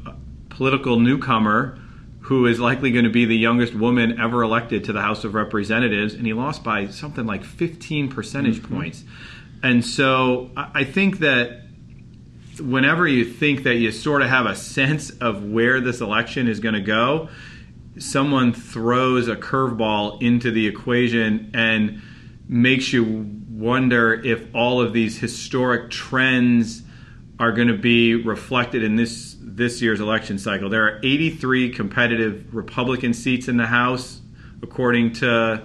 political 0.49 0.99
newcomer 0.99 1.79
who 2.21 2.45
is 2.45 2.59
likely 2.59 2.91
going 2.91 3.05
to 3.05 3.09
be 3.09 3.25
the 3.25 3.35
youngest 3.35 3.73
woman 3.73 4.19
ever 4.19 4.43
elected 4.43 4.83
to 4.83 4.93
the 4.93 5.01
House 5.01 5.23
of 5.23 5.33
Representatives, 5.33 6.13
and 6.13 6.27
he 6.27 6.33
lost 6.33 6.63
by 6.63 6.88
something 6.88 7.25
like 7.25 7.43
15 7.43 8.09
percentage 8.09 8.59
mm-hmm. 8.59 8.75
points. 8.75 9.03
And 9.63 9.83
so 9.83 10.51
I 10.55 10.83
think 10.83 11.19
that 11.19 11.63
whenever 12.59 13.07
you 13.07 13.25
think 13.25 13.63
that 13.63 13.75
you 13.75 13.91
sort 13.91 14.21
of 14.21 14.29
have 14.29 14.45
a 14.45 14.55
sense 14.55 15.09
of 15.09 15.43
where 15.43 15.81
this 15.81 16.01
election 16.01 16.47
is 16.47 16.59
going 16.59 16.75
to 16.75 16.81
go, 16.81 17.29
someone 17.97 18.53
throws 18.53 19.27
a 19.27 19.35
curveball 19.35 20.21
into 20.21 20.51
the 20.51 20.67
equation 20.67 21.51
and 21.53 22.01
makes 22.47 22.93
you 22.93 23.38
wonder 23.60 24.13
if 24.13 24.43
all 24.56 24.82
of 24.82 24.93
these 24.93 25.17
historic 25.17 25.91
trends 25.91 26.82
are 27.39 27.52
going 27.52 27.67
to 27.67 27.78
be 27.78 28.15
reflected 28.15 28.84
in 28.84 28.95
this 28.95 29.36
this 29.41 29.82
year's 29.82 30.00
election 30.00 30.38
cycle. 30.38 30.69
There 30.69 30.86
are 30.86 31.00
83 31.04 31.72
competitive 31.72 32.56
Republican 32.56 33.13
seats 33.13 33.48
in 33.48 33.58
the 33.58 33.65
House, 33.65 34.22
according 34.62 35.13
to 35.13 35.62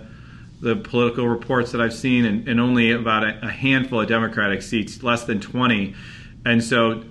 the 0.60 0.76
political 0.76 1.28
reports 1.28 1.72
that 1.72 1.80
I've 1.80 1.94
seen, 1.94 2.24
and, 2.24 2.48
and 2.48 2.58
only 2.58 2.90
about 2.90 3.22
a, 3.22 3.46
a 3.46 3.50
handful 3.50 4.00
of 4.00 4.08
Democratic 4.08 4.62
seats, 4.62 5.02
less 5.02 5.24
than 5.24 5.40
20. 5.40 5.94
And 6.44 6.64
so, 6.64 7.04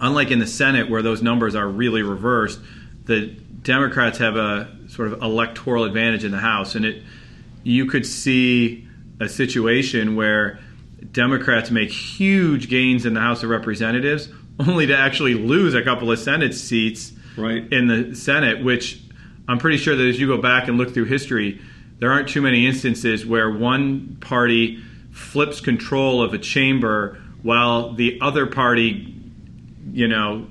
unlike 0.00 0.30
in 0.30 0.38
the 0.38 0.46
Senate, 0.46 0.90
where 0.90 1.02
those 1.02 1.22
numbers 1.22 1.54
are 1.54 1.68
really 1.68 2.02
reversed, 2.02 2.60
the 3.04 3.26
Democrats 3.26 4.18
have 4.18 4.36
a 4.36 4.76
sort 4.88 5.12
of 5.12 5.22
electoral 5.22 5.84
advantage 5.84 6.24
in 6.24 6.32
the 6.32 6.38
House, 6.38 6.74
and 6.74 6.84
it 6.84 7.02
you 7.64 7.86
could 7.86 8.04
see 8.04 8.88
a 9.20 9.28
situation 9.28 10.16
where 10.16 10.58
Democrats 11.10 11.70
make 11.70 11.90
huge 11.90 12.68
gains 12.68 13.06
in 13.06 13.14
the 13.14 13.20
House 13.20 13.42
of 13.42 13.50
Representatives, 13.50 14.28
only 14.58 14.86
to 14.86 14.96
actually 14.96 15.34
lose 15.34 15.74
a 15.74 15.82
couple 15.82 16.10
of 16.10 16.18
Senate 16.18 16.54
seats 16.54 17.12
right. 17.36 17.70
in 17.72 17.86
the 17.86 18.14
Senate, 18.14 18.62
which 18.62 19.00
I'm 19.48 19.58
pretty 19.58 19.78
sure 19.78 19.96
that 19.96 20.06
as 20.06 20.20
you 20.20 20.26
go 20.26 20.38
back 20.38 20.68
and 20.68 20.78
look 20.78 20.94
through 20.94 21.06
history, 21.06 21.60
there 21.98 22.10
aren't 22.10 22.28
too 22.28 22.42
many 22.42 22.66
instances 22.66 23.26
where 23.26 23.50
one 23.50 24.16
party 24.20 24.82
flips 25.10 25.60
control 25.60 26.22
of 26.22 26.34
a 26.34 26.38
chamber 26.38 27.20
while 27.42 27.92
the 27.92 28.18
other 28.20 28.46
party, 28.46 29.14
you 29.92 30.08
know, 30.08 30.46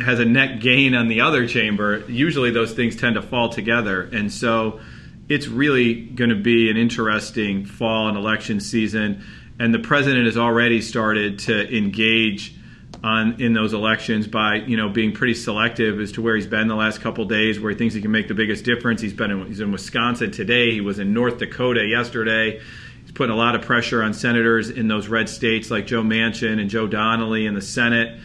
has 0.00 0.18
a 0.18 0.24
net 0.24 0.60
gain 0.60 0.94
on 0.94 1.08
the 1.08 1.20
other 1.20 1.46
chamber. 1.46 2.04
Usually 2.08 2.50
those 2.50 2.72
things 2.72 2.96
tend 2.96 3.16
to 3.16 3.22
fall 3.22 3.48
together. 3.48 4.02
And 4.02 4.32
so 4.32 4.80
it's 5.28 5.48
really 5.48 5.94
going 5.94 6.30
to 6.30 6.36
be 6.36 6.70
an 6.70 6.76
interesting 6.76 7.64
fall 7.64 8.08
and 8.08 8.16
election 8.16 8.60
season. 8.60 9.24
And 9.58 9.72
the 9.72 9.78
president 9.78 10.26
has 10.26 10.36
already 10.36 10.80
started 10.80 11.38
to 11.40 11.76
engage 11.76 12.54
on 13.02 13.40
in 13.40 13.52
those 13.52 13.72
elections 13.72 14.26
by 14.26 14.56
you 14.56 14.76
know 14.76 14.88
being 14.88 15.12
pretty 15.12 15.34
selective 15.34 16.00
as 16.00 16.12
to 16.12 16.22
where 16.22 16.36
he's 16.36 16.46
been 16.46 16.68
the 16.68 16.74
last 16.74 17.00
couple 17.00 17.24
days, 17.24 17.60
where 17.60 17.70
he 17.70 17.76
thinks 17.76 17.94
he 17.94 18.00
can 18.00 18.10
make 18.10 18.28
the 18.28 18.34
biggest 18.34 18.64
difference. 18.64 19.00
He's 19.00 19.12
been 19.12 19.30
in, 19.30 19.46
he's 19.46 19.60
in 19.60 19.72
Wisconsin 19.72 20.30
today. 20.30 20.72
He 20.72 20.80
was 20.80 20.98
in 20.98 21.12
North 21.12 21.38
Dakota 21.38 21.84
yesterday. 21.84 22.60
He's 23.02 23.12
putting 23.12 23.34
a 23.34 23.36
lot 23.36 23.54
of 23.54 23.62
pressure 23.62 24.02
on 24.02 24.14
senators 24.14 24.70
in 24.70 24.88
those 24.88 25.08
red 25.08 25.28
states 25.28 25.70
like 25.70 25.86
Joe 25.86 26.02
Manchin 26.02 26.60
and 26.60 26.70
Joe 26.70 26.86
Donnelly 26.86 27.46
in 27.46 27.54
the 27.54 27.62
Senate, 27.62 28.20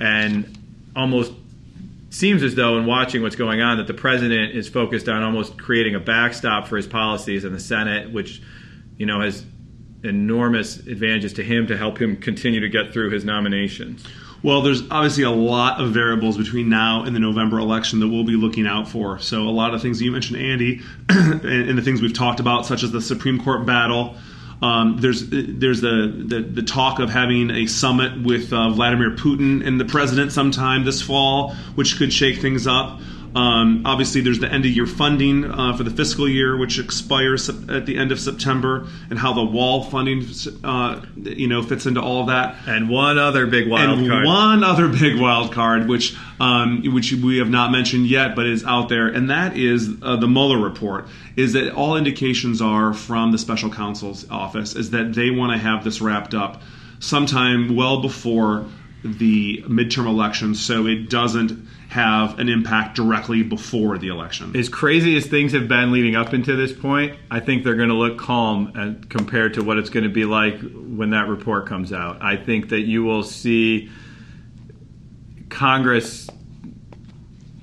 and 0.00 0.58
almost 0.94 1.32
seems 2.16 2.42
as 2.42 2.54
though 2.54 2.78
in 2.78 2.86
watching 2.86 3.22
what's 3.22 3.36
going 3.36 3.60
on 3.60 3.76
that 3.76 3.86
the 3.86 3.94
president 3.94 4.54
is 4.54 4.68
focused 4.68 5.08
on 5.08 5.22
almost 5.22 5.58
creating 5.58 5.94
a 5.94 6.00
backstop 6.00 6.66
for 6.66 6.76
his 6.76 6.86
policies 6.86 7.44
in 7.44 7.52
the 7.52 7.60
Senate, 7.60 8.10
which 8.12 8.42
you 8.96 9.06
know 9.06 9.20
has 9.20 9.44
enormous 10.02 10.78
advantages 10.78 11.34
to 11.34 11.44
him 11.44 11.66
to 11.66 11.76
help 11.76 12.00
him 12.00 12.16
continue 12.16 12.60
to 12.60 12.68
get 12.68 12.92
through 12.92 13.10
his 13.10 13.24
nominations. 13.24 14.04
Well, 14.42 14.62
there's 14.62 14.82
obviously 14.90 15.24
a 15.24 15.30
lot 15.30 15.80
of 15.80 15.90
variables 15.90 16.36
between 16.36 16.68
now 16.68 17.02
and 17.02 17.16
the 17.16 17.20
November 17.20 17.58
election 17.58 18.00
that 18.00 18.08
we'll 18.08 18.24
be 18.24 18.36
looking 18.36 18.66
out 18.66 18.88
for. 18.88 19.18
So, 19.18 19.42
a 19.42 19.50
lot 19.50 19.74
of 19.74 19.82
things 19.82 20.00
you 20.00 20.12
mentioned, 20.12 20.40
Andy, 20.40 20.82
and 21.08 21.76
the 21.76 21.82
things 21.82 22.00
we've 22.00 22.14
talked 22.14 22.40
about, 22.40 22.64
such 22.64 22.82
as 22.82 22.92
the 22.92 23.00
Supreme 23.00 23.42
Court 23.42 23.66
battle. 23.66 24.16
Um, 24.62 24.96
there's 25.00 25.28
there's 25.28 25.82
the, 25.82 26.12
the, 26.26 26.40
the 26.40 26.62
talk 26.62 26.98
of 26.98 27.10
having 27.10 27.50
a 27.50 27.66
summit 27.66 28.22
with 28.22 28.52
uh, 28.52 28.70
Vladimir 28.70 29.10
Putin 29.10 29.66
and 29.66 29.78
the 29.78 29.84
president 29.84 30.32
sometime 30.32 30.84
this 30.84 31.02
fall, 31.02 31.54
which 31.74 31.98
could 31.98 32.12
shake 32.12 32.40
things 32.40 32.66
up. 32.66 33.00
Um, 33.36 33.82
obviously, 33.84 34.22
there's 34.22 34.38
the 34.38 34.50
end 34.50 34.64
of 34.64 34.70
year 34.70 34.86
funding 34.86 35.44
uh, 35.44 35.76
for 35.76 35.82
the 35.82 35.90
fiscal 35.90 36.26
year, 36.26 36.56
which 36.56 36.78
expires 36.78 37.50
at 37.50 37.84
the 37.84 37.98
end 37.98 38.10
of 38.10 38.18
September, 38.18 38.88
and 39.10 39.18
how 39.18 39.34
the 39.34 39.44
wall 39.44 39.84
funding, 39.84 40.26
uh, 40.64 41.02
you 41.22 41.46
know, 41.46 41.62
fits 41.62 41.84
into 41.84 42.00
all 42.00 42.22
of 42.22 42.28
that. 42.28 42.56
And 42.66 42.88
one 42.88 43.18
other 43.18 43.46
big 43.46 43.68
wild 43.68 43.98
and 43.98 44.08
card. 44.08 44.24
one 44.24 44.64
other 44.64 44.88
big 44.88 45.20
wild 45.20 45.52
card, 45.52 45.86
which 45.86 46.16
um, 46.40 46.82
which 46.94 47.12
we 47.12 47.36
have 47.36 47.50
not 47.50 47.70
mentioned 47.70 48.06
yet, 48.06 48.34
but 48.34 48.46
is 48.46 48.64
out 48.64 48.88
there, 48.88 49.06
and 49.06 49.28
that 49.28 49.54
is 49.54 49.90
uh, 50.00 50.16
the 50.16 50.28
Mueller 50.28 50.58
report. 50.58 51.06
Is 51.36 51.52
that 51.52 51.74
all 51.74 51.94
indications 51.96 52.62
are 52.62 52.94
from 52.94 53.32
the 53.32 53.38
special 53.38 53.70
counsel's 53.70 54.26
office 54.30 54.74
is 54.74 54.92
that 54.92 55.12
they 55.12 55.28
want 55.28 55.52
to 55.52 55.58
have 55.58 55.84
this 55.84 56.00
wrapped 56.00 56.32
up 56.32 56.62
sometime 57.00 57.76
well 57.76 58.00
before 58.00 58.64
the 59.04 59.62
midterm 59.68 60.06
elections, 60.06 60.64
so 60.64 60.86
it 60.86 61.10
doesn't 61.10 61.68
have 61.88 62.38
an 62.38 62.48
impact 62.48 62.96
directly 62.96 63.42
before 63.42 63.96
the 63.96 64.08
election. 64.08 64.56
As 64.56 64.68
crazy 64.68 65.16
as 65.16 65.26
things 65.26 65.52
have 65.52 65.68
been 65.68 65.92
leading 65.92 66.16
up 66.16 66.34
into 66.34 66.56
this 66.56 66.72
point, 66.72 67.16
I 67.30 67.40
think 67.40 67.64
they're 67.64 67.76
going 67.76 67.90
to 67.90 67.94
look 67.94 68.18
calm 68.18 69.00
compared 69.08 69.54
to 69.54 69.62
what 69.62 69.78
it's 69.78 69.90
going 69.90 70.04
to 70.04 70.10
be 70.10 70.24
like 70.24 70.60
when 70.72 71.10
that 71.10 71.28
report 71.28 71.66
comes 71.66 71.92
out. 71.92 72.20
I 72.20 72.36
think 72.36 72.70
that 72.70 72.80
you 72.80 73.04
will 73.04 73.22
see 73.22 73.90
Congress 75.48 76.28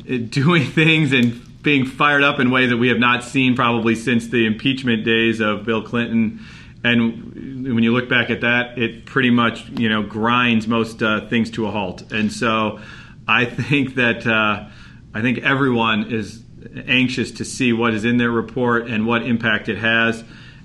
doing 0.30 0.64
things 0.66 1.12
and 1.12 1.40
being 1.62 1.86
fired 1.86 2.24
up 2.24 2.40
in 2.40 2.52
ways 2.52 2.70
that 2.70 2.78
we 2.78 2.90
have 2.90 3.00
not 3.00 3.24
seen 3.24 3.56
probably 3.56 3.96
since 3.96 4.28
the 4.28 4.46
impeachment 4.46 5.06
days 5.06 5.40
of 5.40 5.66
Bill 5.66 5.82
Clinton. 5.82 6.42
And 6.84 7.66
when 7.74 7.84
you 7.84 7.94
look 7.94 8.10
back 8.10 8.30
at 8.30 8.42
that, 8.42 8.78
it 8.78 9.06
pretty 9.06 9.30
much 9.30 9.70
you 9.70 9.90
know 9.90 10.04
grinds 10.04 10.68
most 10.68 11.02
uh, 11.02 11.28
things 11.28 11.50
to 11.52 11.68
a 11.68 11.72
halt. 11.72 12.12
And 12.12 12.32
so 12.32 12.80
I 13.28 13.46
think 13.46 13.96
that 13.96 14.28
uh, 14.28 14.68
I 15.14 15.22
think 15.22 15.40
everyone 15.40 16.12
is 16.12 16.44
anxious 16.88 17.32
to 17.32 17.46
see 17.46 17.74
what 17.74 17.94
is 17.94 18.06
in 18.06 18.18
their 18.18 18.32
report 18.32 18.88
and 18.88 19.06
what 19.06 19.24
impact 19.24 19.70
it 19.70 19.78
has, 19.78 20.24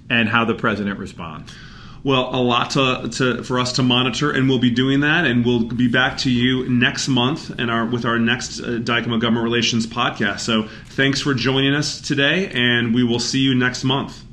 and 0.09 0.29
how 0.29 0.44
the 0.44 0.55
president 0.55 0.99
responds. 0.99 1.53
Well, 2.05 2.35
a 2.35 2.40
lot 2.40 2.71
to, 2.71 3.11
to, 3.14 3.42
for 3.42 3.59
us 3.59 3.73
to 3.73 3.83
monitor, 3.83 4.31
and 4.31 4.49
we'll 4.49 4.61
be 4.61 4.71
doing 4.71 5.01
that, 5.01 5.27
and 5.27 5.44
we'll 5.44 5.64
be 5.64 5.88
back 5.88 6.18
to 6.18 6.31
you 6.31 6.68
next 6.68 7.09
month 7.09 7.51
and 7.59 7.71
our 7.71 7.85
with 7.85 8.05
our 8.05 8.18
next 8.18 8.61
uh, 8.61 8.79
Dykema 8.79 9.21
Government 9.21 9.44
Relations 9.44 9.87
podcast. 9.87 10.40
So, 10.40 10.68
thanks 10.90 11.21
for 11.21 11.35
joining 11.35 11.75
us 11.75 12.01
today, 12.01 12.49
and 12.49 12.94
we 12.94 13.03
will 13.03 13.21
see 13.21 13.40
you 13.40 13.55
next 13.55 13.83
month. 13.85 14.25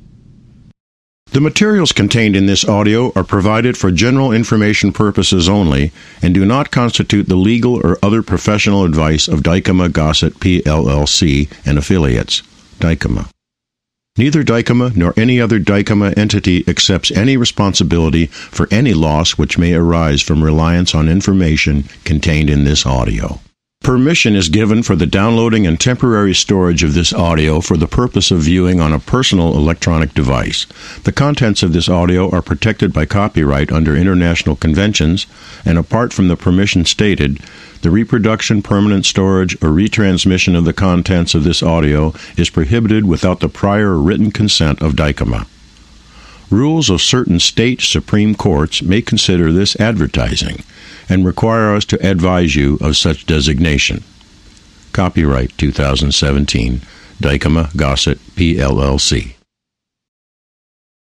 The 1.35 1.41
materials 1.41 1.91
contained 1.91 2.37
in 2.37 2.45
this 2.45 2.63
audio 2.63 3.11
are 3.13 3.25
provided 3.25 3.77
for 3.77 3.91
general 3.91 4.31
information 4.31 4.93
purposes 4.93 5.49
only 5.49 5.91
and 6.21 6.33
do 6.33 6.45
not 6.45 6.71
constitute 6.71 7.27
the 7.27 7.35
legal 7.35 7.75
or 7.85 7.99
other 8.01 8.23
professional 8.23 8.85
advice 8.85 9.27
of 9.27 9.41
Dykema 9.41 9.91
Gossett 9.91 10.35
PLLC 10.35 11.51
and 11.65 11.77
affiliates. 11.77 12.41
Dykema. 12.79 13.27
Neither 14.17 14.45
Dykema 14.45 14.95
nor 14.95 15.13
any 15.17 15.41
other 15.41 15.59
Dykema 15.59 16.17
entity 16.17 16.63
accepts 16.69 17.11
any 17.11 17.35
responsibility 17.35 18.27
for 18.27 18.69
any 18.71 18.93
loss 18.93 19.37
which 19.37 19.57
may 19.57 19.73
arise 19.73 20.21
from 20.21 20.41
reliance 20.41 20.95
on 20.95 21.09
information 21.09 21.83
contained 22.05 22.49
in 22.49 22.63
this 22.63 22.85
audio. 22.85 23.41
Permission 23.85 24.35
is 24.35 24.49
given 24.49 24.81
for 24.81 24.95
the 24.95 25.05
downloading 25.05 25.67
and 25.67 25.79
temporary 25.79 26.33
storage 26.33 26.81
of 26.81 26.95
this 26.95 27.13
audio 27.13 27.61
for 27.61 27.77
the 27.77 27.85
purpose 27.85 28.31
of 28.31 28.39
viewing 28.39 28.81
on 28.81 28.91
a 28.91 28.97
personal 28.97 29.55
electronic 29.55 30.11
device. 30.15 30.65
The 31.03 31.11
contents 31.11 31.61
of 31.61 31.71
this 31.71 31.87
audio 31.87 32.31
are 32.31 32.41
protected 32.41 32.91
by 32.93 33.05
copyright 33.05 33.71
under 33.71 33.95
international 33.95 34.55
conventions, 34.55 35.27
and 35.63 35.77
apart 35.77 36.13
from 36.13 36.29
the 36.29 36.35
permission 36.35 36.83
stated, 36.85 37.39
the 37.83 37.91
reproduction, 37.91 38.63
permanent 38.63 39.05
storage, 39.05 39.53
or 39.61 39.69
retransmission 39.69 40.57
of 40.57 40.65
the 40.65 40.73
contents 40.73 41.35
of 41.35 41.43
this 41.43 41.61
audio 41.61 42.11
is 42.37 42.49
prohibited 42.49 43.05
without 43.05 43.39
the 43.39 43.49
prior 43.49 43.99
written 43.99 44.31
consent 44.31 44.81
of 44.81 44.93
Dykema. 44.93 45.45
Rules 46.49 46.89
of 46.89 47.01
certain 47.01 47.39
state 47.39 47.81
Supreme 47.81 48.35
Courts 48.35 48.81
may 48.81 49.01
consider 49.01 49.51
this 49.51 49.75
advertising 49.77 50.63
and 51.09 51.25
require 51.25 51.75
us 51.75 51.85
to 51.85 52.07
advise 52.07 52.55
you 52.55 52.77
of 52.81 52.97
such 52.97 53.25
designation. 53.25 54.03
Copyright 54.93 55.57
2017, 55.57 56.81
Dykema 57.21 57.75
Gossett, 57.75 58.19
PLLC. 58.35 59.34